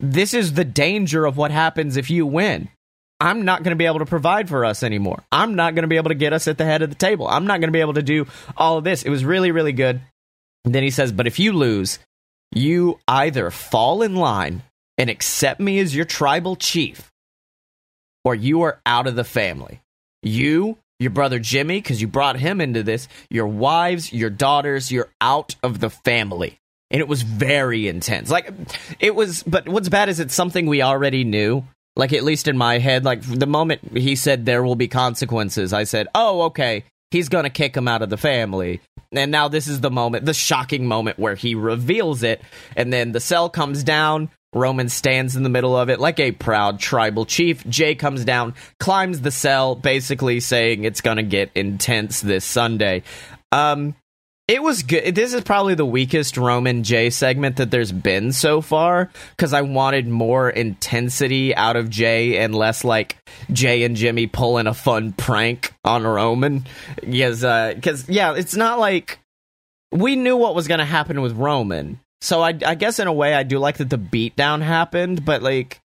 this 0.00 0.34
is 0.34 0.54
the 0.54 0.64
danger 0.64 1.24
of 1.24 1.36
what 1.36 1.50
happens 1.50 1.96
if 1.96 2.10
you 2.10 2.26
win. 2.26 2.68
I'm 3.20 3.44
not 3.44 3.64
going 3.64 3.72
to 3.72 3.76
be 3.76 3.86
able 3.86 3.98
to 3.98 4.06
provide 4.06 4.48
for 4.48 4.64
us 4.64 4.82
anymore. 4.82 5.24
I'm 5.32 5.56
not 5.56 5.74
going 5.74 5.82
to 5.82 5.88
be 5.88 5.96
able 5.96 6.10
to 6.10 6.14
get 6.14 6.32
us 6.32 6.46
at 6.46 6.56
the 6.56 6.64
head 6.64 6.82
of 6.82 6.90
the 6.90 6.94
table. 6.94 7.26
I'm 7.26 7.46
not 7.46 7.60
going 7.60 7.68
to 7.68 7.76
be 7.76 7.80
able 7.80 7.94
to 7.94 8.02
do 8.02 8.26
all 8.56 8.78
of 8.78 8.84
this. 8.84 9.02
It 9.02 9.10
was 9.10 9.24
really, 9.24 9.50
really 9.50 9.72
good. 9.72 10.00
And 10.64 10.74
then 10.74 10.84
he 10.84 10.90
says, 10.90 11.10
But 11.10 11.26
if 11.26 11.40
you 11.40 11.52
lose, 11.52 11.98
you 12.52 13.00
either 13.08 13.50
fall 13.50 14.02
in 14.02 14.14
line 14.14 14.62
and 14.96 15.10
accept 15.10 15.60
me 15.60 15.78
as 15.80 15.94
your 15.94 16.04
tribal 16.04 16.54
chief, 16.56 17.10
or 18.24 18.34
you 18.34 18.62
are 18.62 18.80
out 18.86 19.06
of 19.06 19.16
the 19.16 19.24
family. 19.24 19.80
You, 20.22 20.78
your 20.98 21.10
brother 21.10 21.38
Jimmy, 21.38 21.80
because 21.80 22.00
you 22.00 22.08
brought 22.08 22.38
him 22.38 22.60
into 22.60 22.82
this, 22.82 23.08
your 23.30 23.46
wives, 23.46 24.12
your 24.12 24.30
daughters, 24.30 24.90
you're 24.90 25.10
out 25.20 25.54
of 25.62 25.80
the 25.80 25.90
family. 25.90 26.58
And 26.90 27.00
it 27.00 27.08
was 27.08 27.22
very 27.22 27.86
intense. 27.86 28.30
Like, 28.30 28.50
it 28.98 29.14
was, 29.14 29.42
but 29.42 29.68
what's 29.68 29.88
bad 29.88 30.08
is 30.08 30.20
it's 30.20 30.34
something 30.34 30.66
we 30.66 30.82
already 30.82 31.24
knew. 31.24 31.64
Like, 31.96 32.12
at 32.12 32.24
least 32.24 32.48
in 32.48 32.56
my 32.56 32.78
head, 32.78 33.04
like, 33.04 33.22
the 33.22 33.46
moment 33.46 33.96
he 33.96 34.16
said 34.16 34.46
there 34.46 34.62
will 34.62 34.76
be 34.76 34.88
consequences, 34.88 35.72
I 35.72 35.84
said, 35.84 36.08
oh, 36.14 36.42
okay, 36.42 36.84
he's 37.10 37.28
gonna 37.28 37.50
kick 37.50 37.76
him 37.76 37.88
out 37.88 38.02
of 38.02 38.10
the 38.10 38.16
family. 38.16 38.80
And 39.12 39.30
now 39.30 39.48
this 39.48 39.68
is 39.68 39.80
the 39.80 39.90
moment, 39.90 40.24
the 40.26 40.34
shocking 40.34 40.86
moment 40.86 41.18
where 41.18 41.34
he 41.34 41.54
reveals 41.54 42.22
it. 42.22 42.40
And 42.76 42.92
then 42.92 43.12
the 43.12 43.20
cell 43.20 43.48
comes 43.48 43.82
down. 43.82 44.30
Roman 44.54 44.88
stands 44.88 45.36
in 45.36 45.42
the 45.42 45.48
middle 45.48 45.76
of 45.76 45.90
it 45.90 46.00
like 46.00 46.18
a 46.20 46.32
proud 46.32 46.80
tribal 46.80 47.26
chief. 47.26 47.66
Jey 47.68 47.94
comes 47.94 48.24
down, 48.24 48.54
climbs 48.80 49.20
the 49.20 49.30
cell, 49.30 49.74
basically 49.74 50.40
saying 50.40 50.84
it's 50.84 51.00
going 51.00 51.18
to 51.18 51.22
get 51.22 51.50
intense 51.54 52.20
this 52.20 52.44
Sunday. 52.44 53.02
Um, 53.52 53.94
it 54.48 54.62
was 54.62 54.82
good. 54.82 55.14
This 55.14 55.34
is 55.34 55.42
probably 55.42 55.74
the 55.74 55.84
weakest 55.84 56.38
Roman 56.38 56.82
Jey 56.82 57.10
segment 57.10 57.56
that 57.56 57.70
there's 57.70 57.92
been 57.92 58.32
so 58.32 58.62
far 58.62 59.10
because 59.36 59.52
I 59.52 59.60
wanted 59.60 60.08
more 60.08 60.48
intensity 60.48 61.54
out 61.54 61.76
of 61.76 61.90
Jey 61.90 62.38
and 62.38 62.54
less 62.54 62.82
like 62.82 63.18
Jey 63.52 63.82
and 63.84 63.94
Jimmy 63.94 64.26
pulling 64.26 64.66
a 64.66 64.72
fun 64.72 65.12
prank 65.12 65.74
on 65.84 66.04
Roman. 66.04 66.64
Because, 67.02 67.44
uh, 67.44 67.74
because 67.74 68.08
yeah, 68.08 68.34
it's 68.34 68.56
not 68.56 68.78
like 68.78 69.18
we 69.92 70.16
knew 70.16 70.38
what 70.38 70.54
was 70.54 70.66
going 70.66 70.78
to 70.78 70.86
happen 70.86 71.20
with 71.20 71.32
Roman. 71.32 72.00
So 72.20 72.42
I, 72.42 72.58
I 72.66 72.74
guess 72.74 72.98
in 72.98 73.06
a 73.06 73.12
way 73.12 73.34
I 73.34 73.42
do 73.42 73.58
like 73.58 73.76
that 73.78 73.90
the 73.90 73.98
beatdown 73.98 74.62
happened, 74.62 75.24
but 75.24 75.42
like 75.42 75.80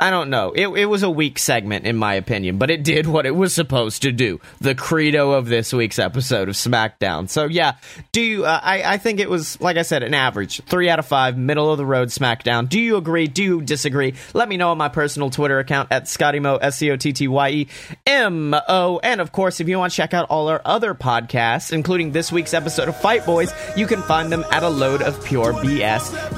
I 0.00 0.10
don't 0.10 0.30
know. 0.30 0.50
It, 0.50 0.66
it 0.66 0.86
was 0.86 1.04
a 1.04 1.10
weak 1.10 1.38
segment, 1.38 1.86
in 1.86 1.96
my 1.96 2.14
opinion, 2.14 2.58
but 2.58 2.72
it 2.72 2.82
did 2.82 3.06
what 3.06 3.24
it 3.24 3.36
was 3.36 3.54
supposed 3.54 4.02
to 4.02 4.10
do. 4.10 4.40
The 4.60 4.74
credo 4.74 5.30
of 5.30 5.46
this 5.46 5.72
week's 5.72 6.00
episode 6.00 6.48
of 6.48 6.56
SmackDown. 6.56 7.28
So, 7.28 7.44
yeah, 7.44 7.76
do 8.10 8.20
you, 8.20 8.44
uh, 8.44 8.58
I, 8.60 8.94
I 8.94 8.98
think 8.98 9.20
it 9.20 9.30
was, 9.30 9.60
like 9.60 9.76
I 9.76 9.82
said, 9.82 10.02
an 10.02 10.12
average. 10.12 10.60
Three 10.64 10.88
out 10.88 10.98
of 10.98 11.06
five, 11.06 11.38
middle 11.38 11.70
of 11.70 11.78
the 11.78 11.86
road 11.86 12.08
SmackDown. 12.08 12.68
Do 12.68 12.80
you 12.80 12.96
agree? 12.96 13.28
Do 13.28 13.44
you 13.44 13.60
disagree? 13.62 14.14
Let 14.34 14.48
me 14.48 14.56
know 14.56 14.72
on 14.72 14.78
my 14.78 14.88
personal 14.88 15.30
Twitter 15.30 15.60
account 15.60 15.92
at 15.92 16.06
ScottyMo, 16.06 16.58
S 16.60 16.78
C 16.78 16.90
O 16.90 16.96
T 16.96 17.12
T 17.12 17.28
Y 17.28 17.50
E 17.50 17.68
M 18.04 18.56
O. 18.68 18.98
And 19.04 19.20
of 19.20 19.30
course, 19.30 19.60
if 19.60 19.68
you 19.68 19.78
want 19.78 19.92
to 19.92 19.96
check 19.96 20.14
out 20.14 20.26
all 20.30 20.48
our 20.48 20.62
other 20.64 20.94
podcasts, 20.96 21.72
including 21.72 22.10
this 22.10 22.32
week's 22.32 22.54
episode 22.54 22.88
of 22.88 23.00
Fight 23.00 23.24
Boys, 23.24 23.52
you 23.76 23.86
can 23.86 24.02
find 24.02 24.32
them 24.32 24.44
at 24.50 24.64
a 24.64 24.68
load 24.68 25.00
of 25.00 25.24
pure 25.24 25.52
BS.com. 25.52 26.32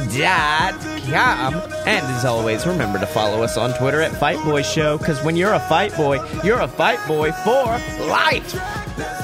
And 1.87 2.07
as 2.07 2.27
always, 2.27 2.67
remember 2.67 2.99
to 2.99 3.07
follow 3.07 3.43
us 3.55 3.59
on 3.59 3.79
Twitter 3.79 4.01
at 4.01 4.13
Fight 4.13 4.43
Boy 4.45 4.63
Show 4.63 4.99
because 4.99 5.23
when 5.23 5.37
you're 5.37 5.55
a 5.55 5.61
fight 5.61 5.95
boy, 5.97 6.19
you're 6.43 6.61
a 6.61 6.69
fight 6.69 6.99
boy 7.07 7.33
for 7.33 7.67
life. 8.07 9.24